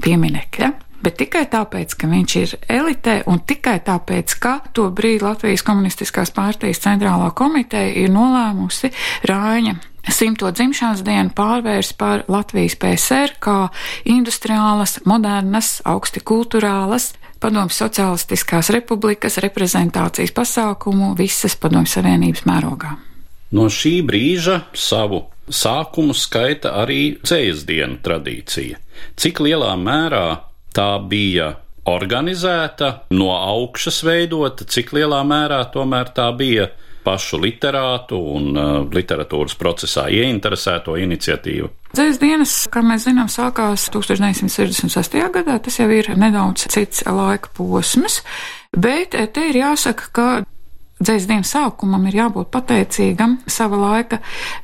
pieminekļa. 0.03 0.71
Bet 1.03 1.17
tikai 1.19 1.43
tāpēc, 1.51 1.97
ka 1.99 2.07
viņš 2.07 2.35
ir 2.39 2.51
elitē, 2.71 3.15
un 3.27 3.41
tikai 3.43 3.79
tāpēc, 3.83 4.35
ka 4.39 4.53
to 4.75 4.87
brīdi 4.95 5.25
Latvijas 5.25 5.65
komunistiskās 5.67 6.31
partijas 6.31 6.79
centrālā 6.85 7.33
komiteja 7.35 7.91
ir 8.05 8.13
nolēmusi 8.13 8.93
Rāņa 9.27 9.75
simto 10.11 10.51
dzimšanas 10.51 11.03
dienu 11.05 11.31
pārvērst 11.35 11.95
par 11.99 12.25
Latvijas 12.27 12.75
PSR 12.79 13.35
kā 13.43 13.57
industriālas, 14.09 14.99
modernas, 15.07 15.77
augsti 15.85 16.19
kulturālas, 16.19 17.13
padomju 17.43 17.75
sociālistiskās 17.75 18.71
republikas 18.75 19.39
reprezentācijas 19.43 20.33
pasākumu 20.35 21.13
visas 21.19 21.55
padomju 21.59 21.91
savienības 21.95 22.45
mērogā. 22.47 22.95
No 23.53 23.67
šī 23.69 23.99
brīža 24.05 24.63
savu 24.73 25.25
sākumu 25.51 26.15
skaita 26.17 26.73
arī 26.81 27.17
dzējas 27.21 27.65
dienu 27.67 27.99
tradīcija. 28.03 28.79
Cik 29.19 29.43
lielā 29.43 29.75
mērā 29.77 30.27
tā 30.73 30.95
bija 31.09 31.51
organizēta, 31.89 32.93
no 33.11 33.33
augšas 33.35 34.01
veidota, 34.07 34.65
cik 34.65 34.93
lielā 34.95 35.19
mērā 35.27 35.59
tomēr 35.73 36.13
tā 36.15 36.29
bija 36.37 36.69
pašu 37.03 37.39
literātu 37.43 38.19
un 38.35 38.49
uh, 38.53 38.71
literatūras 38.93 39.57
procesā 39.59 40.07
ieinteresēto 40.11 40.97
iniciatīvu. 41.01 41.69
Dzējas 41.93 42.17
dienas, 42.21 42.55
kā 42.73 42.81
mēs 42.85 43.05
zinām, 43.05 43.29
sākās 43.29 43.85
1968. 43.93 45.27
gadā. 45.35 45.59
Tas 45.61 45.77
jau 45.77 45.89
ir 45.93 46.09
nedaudz 46.17 46.65
cits 46.73 47.03
laika 47.05 47.51
posms, 47.53 48.21
bet 48.73 49.13
te 49.13 49.45
ir 49.51 49.59
jāsaka, 49.61 50.09
ka 50.15 50.27
dzējas 51.03 51.29
dienas 51.29 51.53
sākumam 51.53 52.07
ir 52.09 52.21
jābūt 52.23 52.49
pateicīgam 52.53 53.37
sava 53.45 53.79
laika 53.81 54.23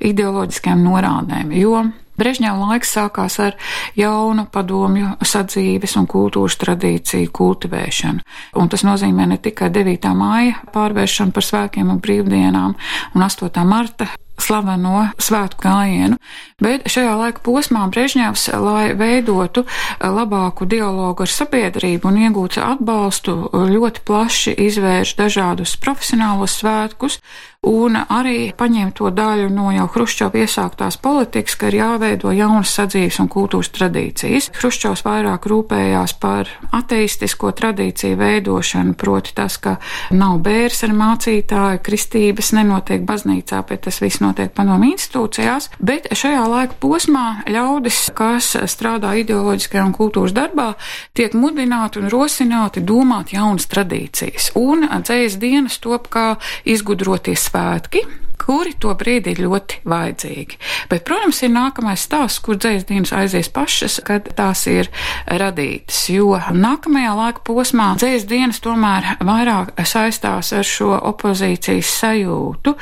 ideoloģiskajām 0.10 0.86
norādēm, 0.88 1.54
jo 1.60 1.84
Brežņēva 2.20 2.70
laiks 2.74 2.94
sākās 2.98 3.40
ar 3.44 3.58
jaunu 3.98 4.48
padomju 4.52 5.16
sadzīves 5.26 5.96
un 6.00 6.08
kultūras 6.10 6.58
tradīciju 6.60 7.32
kultivēšanu, 7.36 8.26
un 8.60 8.72
tas 8.72 8.84
nozīmē 8.88 9.30
ne 9.32 9.40
tikai 9.42 9.72
9. 9.74 10.10
māja 10.20 10.60
pārvēršanu 10.74 11.36
par 11.36 11.48
svēkiem 11.50 11.94
un 11.94 12.02
brīvdienām 12.04 12.76
un 13.16 13.28
8. 13.30 13.64
marta 13.68 14.10
slaveno 14.44 15.10
svētku 15.22 15.66
gājienu, 15.66 16.20
bet 16.62 16.88
šajā 16.92 17.16
laika 17.20 17.44
posmā 17.46 17.86
Brežņevs, 17.92 18.48
lai 18.60 18.94
veidotu 19.00 19.66
labāku 20.00 20.68
dialogu 20.70 21.26
ar 21.26 21.34
sabiedrību 21.34 22.10
un 22.10 22.20
iegūtu 22.26 22.64
atbalstu, 22.64 23.38
ļoti 23.76 24.06
plaši 24.08 24.56
izvērš 24.70 25.16
dažādus 25.20 25.78
profesionālos 25.82 26.60
svētkus 26.62 27.20
un 27.68 27.98
arī 28.00 28.54
paņem 28.56 28.94
to 28.96 29.10
daļu 29.12 29.50
no 29.52 29.68
jau 29.76 29.88
Hruščova 29.92 30.40
iesāktās 30.46 30.96
politikas, 31.02 31.58
ka 31.60 31.68
ir 31.68 31.80
jāveido 31.82 32.32
jaunas 32.32 32.72
sadzīves 32.78 33.20
un 33.20 33.28
kultūras 33.32 33.72
tradīcijas. 33.76 34.50
Hruščovs 34.56 35.04
vairāk 35.04 35.48
rūpējās 35.52 36.16
par 36.22 36.48
ateistisko 36.76 37.52
tradīciju 37.60 38.20
veidošanu, 38.20 38.96
proti 39.00 39.36
tas, 39.36 39.60
ka 39.60 39.76
nav 40.16 40.40
bērs 40.46 40.86
ar 40.88 40.96
mācītāju, 40.96 41.84
kristības 41.84 42.54
nenotiek 42.56 43.04
baznīcā, 43.08 43.62
bet 43.68 43.84
tas 43.90 44.00
viss 44.04 44.24
notiek 44.30 44.54
padomu 44.56 44.92
institūcijās, 44.94 45.70
bet 45.82 46.10
šajā 46.16 46.46
laika 46.50 46.78
posmā 46.82 47.26
ļaudis, 47.50 48.06
kas 48.18 48.54
strādā 48.72 49.16
ideoloģiskajā 49.24 49.86
un 49.90 49.96
kultūras 49.98 50.36
darbā, 50.38 50.72
tiek 51.18 51.36
mudināti 51.38 52.02
un 52.02 52.10
rosināti 52.14 52.86
domāt 52.86 53.34
jaunas 53.36 53.70
tradīcijas. 53.72 54.54
Un 54.60 54.88
dzējas 54.88 55.40
dienas 55.42 55.80
top 55.84 56.10
kā 56.14 56.32
izgudroties 56.70 57.50
svētki, 57.50 58.06
kuri 58.40 58.74
to 58.80 58.94
brīdi 58.98 59.34
ir 59.34 59.44
ļoti 59.46 59.82
vajadzīgi. 59.90 60.60
Bet, 60.92 61.06
protams, 61.08 61.42
ir 61.46 61.54
nākamais 61.54 62.04
stāsts, 62.08 62.42
kur 62.44 62.60
dzējas 62.60 62.88
dienas 62.90 63.14
aizies 63.16 63.52
pašas, 63.54 64.00
kad 64.08 64.32
tās 64.38 64.66
ir 64.72 64.90
radītas, 65.28 66.02
jo 66.14 66.38
nākamajā 66.38 67.16
laika 67.20 67.46
posmā 67.48 67.92
dzējas 68.00 68.28
dienas 68.30 68.62
tomēr 68.64 69.16
vairāk 69.26 69.74
saistās 69.88 70.54
ar 70.56 70.68
šo 70.68 70.94
opozīcijas 71.12 71.96
sajūtu, 72.02 72.76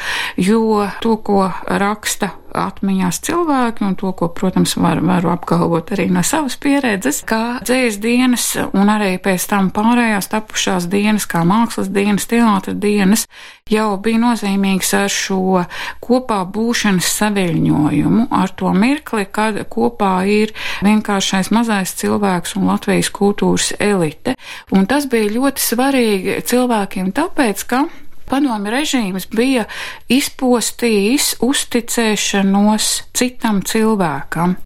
jo 0.48 0.88
to, 1.04 1.18
ko 1.26 1.48
raksta 1.68 2.34
atmiņās 2.62 3.20
cilvēki, 3.28 3.86
un 3.88 3.96
to, 4.00 4.12
ko, 4.18 4.30
protams, 4.34 4.76
var, 4.82 5.02
varu 5.06 5.32
apgalvot 5.34 5.92
arī 5.96 6.08
no 6.14 6.24
savas 6.26 6.58
pieredzes, 6.62 7.22
ka 7.28 7.60
dzējas 7.66 8.00
dienas 8.04 8.48
un 8.72 8.92
arī 8.94 9.16
pēc 9.24 9.48
tam 9.52 9.70
pārējās 9.76 10.32
tapušās 10.34 10.90
dienas, 10.92 11.28
kā 11.30 11.44
mākslas 11.48 11.92
dienas, 11.94 12.28
teātra 12.30 12.74
dienas, 12.78 13.28
jau 13.72 13.90
bija 14.02 14.22
nozīmīgs 14.22 14.94
ar 14.98 15.12
šo 15.12 15.64
kopā 16.04 16.42
būšanas 16.54 17.12
saviļņojumu, 17.20 18.28
ar 18.32 18.54
to 18.58 18.74
mirkli, 18.74 19.28
kad 19.32 19.60
kopā 19.72 20.16
ir 20.32 20.56
vienkāršais 20.86 21.52
mazais 21.56 21.96
cilvēks 22.00 22.58
un 22.58 22.68
Latvijas 22.72 23.12
kultūras 23.14 23.74
elite. 23.80 24.38
Un 24.72 24.88
tas 24.90 25.08
bija 25.12 25.32
ļoti 25.38 25.64
svarīgi 25.64 26.42
cilvēkiem 26.48 27.14
tāpēc, 27.16 27.66
ka 27.68 27.86
Padomju 28.28 28.72
režīms 28.74 29.30
bija 29.32 29.64
izpostījis 30.12 31.38
uzticēšanos 31.44 32.88
citam 33.16 33.62
cilvēkam, 33.64 34.58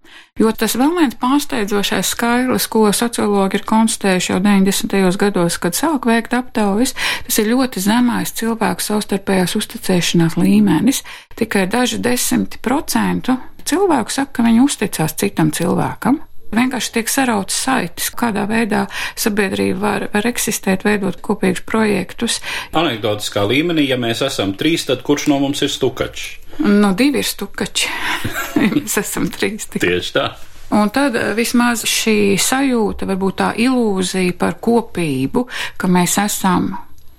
jo 0.42 0.54
tas 0.58 0.74
vēl 0.80 0.96
viens 0.98 1.18
pārsteidzošais 1.22 2.14
skaidrs, 2.16 2.66
ko 2.74 2.88
sociologi 2.96 3.60
ir 3.60 3.68
konstatējuši 3.70 4.34
jau 4.34 4.40
90. 4.42 4.98
gados, 5.22 5.60
kad 5.62 5.78
sāk 5.78 6.10
veikt 6.10 6.34
aptaujas, 6.34 6.96
tas 7.28 7.38
ir 7.44 7.52
ļoti 7.54 7.86
zemais 7.86 8.34
cilvēku 8.42 8.88
savstarpējās 8.88 9.56
uzticēšanās 9.62 10.40
līmenis. 10.42 11.04
Tikai 11.38 11.68
daži 11.70 12.02
desmit 12.02 12.58
procentu 12.66 13.38
cilvēku 13.70 14.18
saka, 14.18 14.40
ka 14.40 14.50
viņi 14.50 14.66
uzticās 14.66 15.18
citam 15.22 15.54
cilvēkam 15.54 16.18
vienkārši 16.56 16.94
tiek 16.98 17.12
sarauts 17.12 17.58
saites, 17.66 18.12
kādā 18.18 18.46
veidā 18.50 18.86
sabiedrība 19.20 19.80
var, 19.82 20.08
var 20.14 20.30
eksistēt, 20.30 20.86
veidot 20.88 21.22
kopīgus 21.24 21.64
projektus. 21.68 22.40
Anekdotiskā 22.78 23.46
līmenī, 23.48 23.88
ja 23.90 24.00
mēs 24.02 24.24
esam 24.26 24.56
trīs, 24.60 24.86
tad 24.90 25.04
kurš 25.08 25.30
no 25.32 25.42
mums 25.44 25.64
ir 25.66 25.72
stukačs? 25.72 26.30
No 26.62 26.92
divi 26.98 27.22
ir 27.22 27.28
stukači. 27.28 27.90
mēs 28.62 28.98
esam 29.02 29.30
trīs. 29.32 29.70
Tik. 29.72 29.84
Tieši 29.84 30.16
tā. 30.18 30.30
Un 30.72 30.92
tad 30.94 31.18
eh, 31.20 31.32
vismaz 31.36 31.84
šī 31.88 32.38
sajūta, 32.40 33.08
varbūt 33.10 33.40
tā 33.42 33.50
ilūzija 33.60 34.38
par 34.40 34.56
kopību, 34.64 35.48
ka 35.80 35.90
mēs 35.92 36.16
esam 36.24 36.72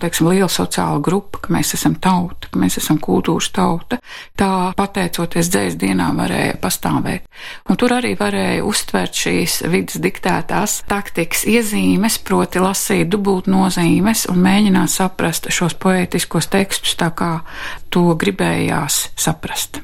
teiksim, 0.03 0.29
liela 0.33 0.51
sociāla 0.53 1.01
grupa, 1.05 1.41
ka 1.45 1.53
mēs 1.55 1.73
esam 1.77 1.95
tauta, 2.03 2.51
ka 2.53 2.61
mēs 2.61 2.79
esam 2.81 2.99
kultūras 3.03 3.51
tauta. 3.55 3.99
Tā 4.39 4.51
pateicoties 4.79 5.51
dzēs 5.53 5.79
dienā 5.81 6.11
varēja 6.19 6.59
pastāvēt. 6.63 7.29
Un 7.71 7.81
tur 7.81 7.95
arī 7.97 8.15
varēja 8.19 8.67
uztvert 8.67 9.17
šīs 9.23 9.63
vidas 9.73 10.03
diktētās 10.03 10.81
taktikas 10.91 11.47
iezīmes, 11.49 12.19
proti 12.27 12.63
lasīt 12.63 13.11
dubult 13.13 13.51
nozīmes 13.51 14.27
un 14.33 14.43
mēģināt 14.45 14.93
saprast 14.93 15.51
šos 15.55 15.79
poētiskos 15.83 16.51
tekstus 16.53 16.99
tā, 17.01 17.13
kā 17.17 17.33
to 17.93 18.11
gribējās 18.19 19.09
saprast. 19.17 19.83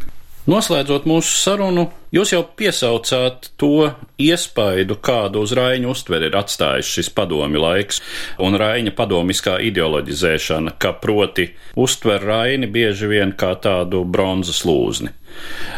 Noslēdzot 0.49 1.05
mūsu 1.05 1.35
sarunu, 1.37 1.83
jūs 2.09 2.31
jau 2.33 2.39
piesaucāt 2.57 3.51
to 3.61 3.91
iespaidu, 4.17 4.97
kādu 5.05 5.43
uz 5.45 5.53
Raņa 5.53 5.91
uztveri 5.93 6.31
ir 6.31 6.39
atstājis 6.39 6.89
šis 6.89 7.11
padomju 7.13 7.61
laiks 7.61 8.01
un 8.41 8.57
Raņa 8.57 8.95
padomiskā 8.97 9.59
ideoloģizēšana, 9.69 10.73
ka 10.81 10.95
proti 11.03 11.51
uztver 11.77 12.25
Raini 12.25 12.71
bieži 12.73 13.11
vien 13.13 13.37
kā 13.37 13.53
tādu 13.61 14.07
bronzas 14.09 14.63
lūzni, 14.65 15.13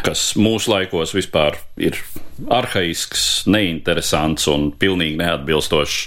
kas 0.07 0.23
mūsu 0.39 0.71
laikos 0.71 1.17
vispār 1.19 1.59
ir 1.75 1.99
arhaisks, 2.47 3.43
neinteresants 3.51 4.47
un 4.55 4.69
pilnīgi 4.71 5.19
neatbilstošs 5.19 6.01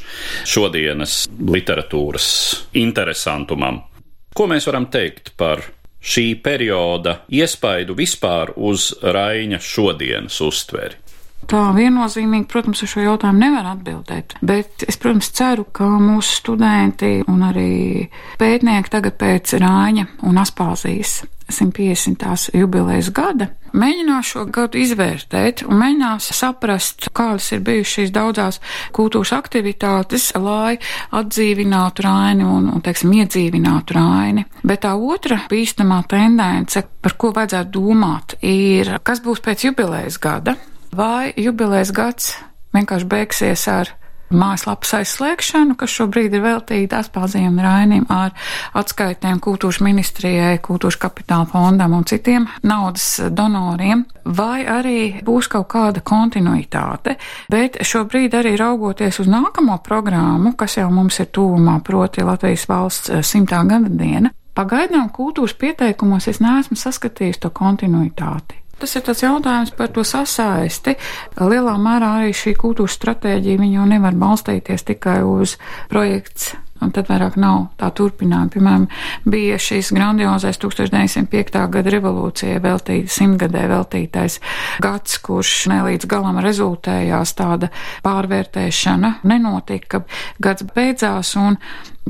šodienas 0.57 1.27
literatūras 1.37 2.33
interesantumam. 2.81 3.85
Ko 4.33 4.49
mēs 4.49 4.73
varam 4.73 4.89
teikt 4.89 5.35
par 5.37 5.69
šī 6.05 6.27
perioda 6.45 7.23
iespaidu 7.33 7.97
vispār 7.97 8.53
uz 8.57 8.93
Raina 9.03 9.61
šodienas 9.61 10.41
uztveri? 10.45 11.01
Tā 11.45 11.61
viennozīmīgi, 11.77 12.47
protams, 12.49 12.81
uz 12.85 12.95
šo 12.95 13.03
jautājumu 13.05 13.43
nevar 13.43 13.67
atbildēt, 13.75 14.39
bet 14.41 14.87
es, 14.89 14.97
protams, 15.01 15.29
ceru, 15.37 15.67
ka 15.77 15.85
mūsu 16.01 16.39
studenti 16.39 17.19
un 17.29 17.45
arī 17.45 18.07
pētnieki 18.41 18.93
tagad 18.93 19.19
pēc 19.21 19.53
Rāņa 19.61 20.07
un 20.25 20.41
Aspāzijas 20.41 21.19
150. 21.51 22.55
jubilejas 22.57 23.13
gada 23.15 23.51
mēģinās 23.75 24.31
šo 24.31 24.45
gadu 24.55 24.79
izvērtēt 24.81 25.65
un 25.67 25.79
mēģinās 25.81 26.31
saprast, 26.37 27.09
kādas 27.17 27.51
ir 27.55 27.63
bijušas 27.67 28.13
daudzās 28.15 28.61
kultūras 28.95 29.35
aktivitātes, 29.37 30.31
lai 30.39 30.77
atdzīvinātu 31.15 32.07
raini 32.07 32.47
un, 32.47 32.71
un 32.75 32.85
teiksim, 32.85 33.13
iedzīvinātu 33.19 33.99
raini. 33.99 34.47
Bet 34.63 34.85
tā 34.87 34.95
otra 34.95 35.43
bīstamā 35.51 36.03
tendence, 36.11 36.85
par 37.03 37.19
ko 37.19 37.33
vajadzētu 37.35 37.75
domāt, 37.75 38.39
ir, 38.47 38.97
kas 39.03 39.23
būs 39.25 39.43
pēc 39.45 39.69
jubilejas 39.69 40.21
gada, 40.23 40.57
vai 40.95 41.33
jubilejas 41.37 41.93
gads 41.95 42.33
vienkārši 42.75 43.11
beigsies 43.11 43.69
ar 43.71 43.95
mājaslapas 44.39 44.95
aizslēgšanu, 45.01 45.77
kas 45.81 45.95
šobrīd 45.95 46.35
ir 46.35 46.45
veltīta 46.45 47.01
Aspāzijam 47.03 47.59
Rainim 47.63 48.07
ar 48.13 48.35
atskaitēm 48.77 49.41
kultūras 49.45 49.81
ministrijai, 49.85 50.59
kultūras 50.65 50.99
kapitāla 51.01 51.49
fondam 51.51 51.97
un 51.97 52.07
citiem 52.09 52.49
naudas 52.63 53.09
donoriem, 53.31 54.05
vai 54.25 54.65
arī 54.69 54.99
būs 55.25 55.51
kaut 55.53 55.69
kāda 55.75 56.05
kontinuitāte. 56.05 57.19
Bet 57.53 57.81
šobrīd 57.85 58.35
arī 58.39 58.57
raugoties 58.61 59.21
uz 59.25 59.31
nākamo 59.31 59.81
programmu, 59.85 60.55
kas 60.59 60.79
jau 60.81 60.91
mums 60.93 61.21
ir 61.23 61.31
tūmā, 61.35 61.81
proti 61.85 62.25
Latvijas 62.27 62.69
valsts 62.71 63.15
simtā 63.27 63.63
gada 63.69 63.91
diena, 63.91 64.35
Pagaidām 64.55 65.09
kultūras 65.11 65.57
pieteikumos 65.59 66.29
es 66.31 66.39
neesmu 66.39 66.79
saskatījis 66.79 67.41
to 67.43 67.51
kontinuitāti. 67.51 68.64
Tas 68.81 68.97
ir 68.97 69.05
tāds 69.07 69.23
jautājums 69.25 69.73
par 69.79 69.93
to 69.95 70.05
sasaisti. 70.07 70.97
Lielā 71.39 71.77
mērā 71.81 72.11
arī 72.21 72.35
šī 72.37 72.57
kultūras 72.59 72.99
stratēģija 72.99 73.71
jau 73.71 73.89
nevar 73.89 74.19
balstīties 74.19 74.87
tikai 74.91 75.23
uz 75.27 75.57
projekts 75.93 76.55
un 76.85 76.93
tad 76.95 77.09
vairāk 77.09 77.37
nav 77.41 77.69
tā 77.81 77.89
turpinājuma. 77.97 78.51
Piemēram, 78.53 78.87
bija 79.31 79.59
šīs 79.63 79.93
grandiozais 79.95 80.59
1905. 80.61 81.63
gada 81.73 81.95
revolūcijai 81.95 82.61
veltīts, 82.65 83.19
simtgadē 83.21 83.67
veltītais 83.71 84.41
gads, 84.85 85.19
kurš 85.25 85.55
nelīdz 85.73 86.09
galam 86.11 86.41
rezultējās 86.45 87.35
tāda 87.39 87.71
pārvērtēšana, 88.05 89.15
nenotika, 89.31 90.05
gads 90.43 90.67
beidzās 90.75 91.35
un 91.41 91.59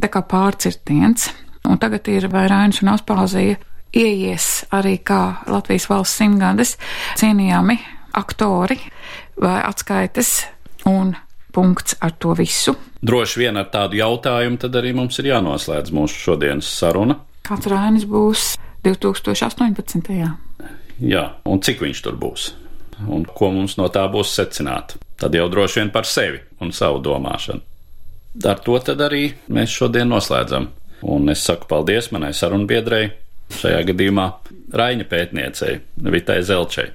tā 0.00 0.11
kā 0.11 0.24
pārcirtiens. 0.27 1.31
Un 1.64 1.79
tagad 1.81 2.09
ir 2.12 2.27
Vairāns 2.29 2.83
un 2.83 2.90
Aspāzija 2.92 3.57
ieies 3.94 4.64
arī 4.74 4.98
kā 5.07 5.46
Latvijas 5.50 5.88
valsts 5.90 6.18
simtgades 6.20 6.76
cienījami 7.20 7.78
aktori 8.14 8.78
vai 9.40 9.61
atskaites 9.64 10.44
un 10.90 11.14
punkts 11.54 11.96
ar 12.00 12.14
to 12.18 12.35
visu. 12.38 12.74
Droši 13.02 13.44
vien 13.44 13.57
ar 13.61 13.68
tādu 13.72 13.98
jautājumu 14.00 14.59
tad 14.61 14.76
arī 14.80 14.94
mums 14.96 15.18
ir 15.22 15.30
jānoslēdz 15.30 15.94
mūsu 15.94 16.20
šodienas 16.28 16.70
saruna. 16.80 17.18
Kāds 17.44 17.68
Rainis 17.70 18.07
būs 18.09 18.54
2018. 18.85 20.11
Jā, 21.04 21.24
un 21.44 21.61
cik 21.61 21.83
viņš 21.85 22.02
tur 22.04 22.18
būs? 22.18 22.52
Un 23.11 23.24
ko 23.26 23.50
mums 23.54 23.76
no 23.78 23.88
tā 23.92 24.04
būs 24.11 24.33
secināt? 24.37 24.96
Tad 25.18 25.35
jau 25.35 25.48
droši 25.50 25.80
vien 25.80 25.90
par 25.94 26.07
sevi 26.07 26.40
un 26.62 26.72
savu 26.72 27.02
domāšanu. 27.02 27.62
Ar 28.44 28.59
to 28.62 28.78
tad 28.83 29.02
arī 29.02 29.28
mēs 29.52 29.74
šodien 29.74 30.11
noslēdzam. 30.11 30.70
Un 31.04 31.28
es 31.30 31.42
saku 31.44 31.68
paldies 31.70 32.09
manai 32.14 32.33
sarunbiedrei, 32.35 33.11
šajā 33.52 33.83
gadījumā 33.90 34.28
Raņa 34.74 35.09
pētniecei 35.11 35.80
Vitai 36.14 36.40
Zelčai. 36.46 36.88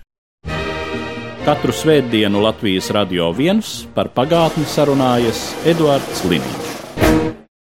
Katru 1.46 1.74
svētdienu 1.74 2.42
Latvijas 2.44 2.92
radio 2.94 3.32
viens 3.34 3.80
par 3.96 4.12
pagātni 4.14 4.68
sarunājas 4.70 5.48
Eduards 5.70 6.26
Liniņš. 6.30 6.69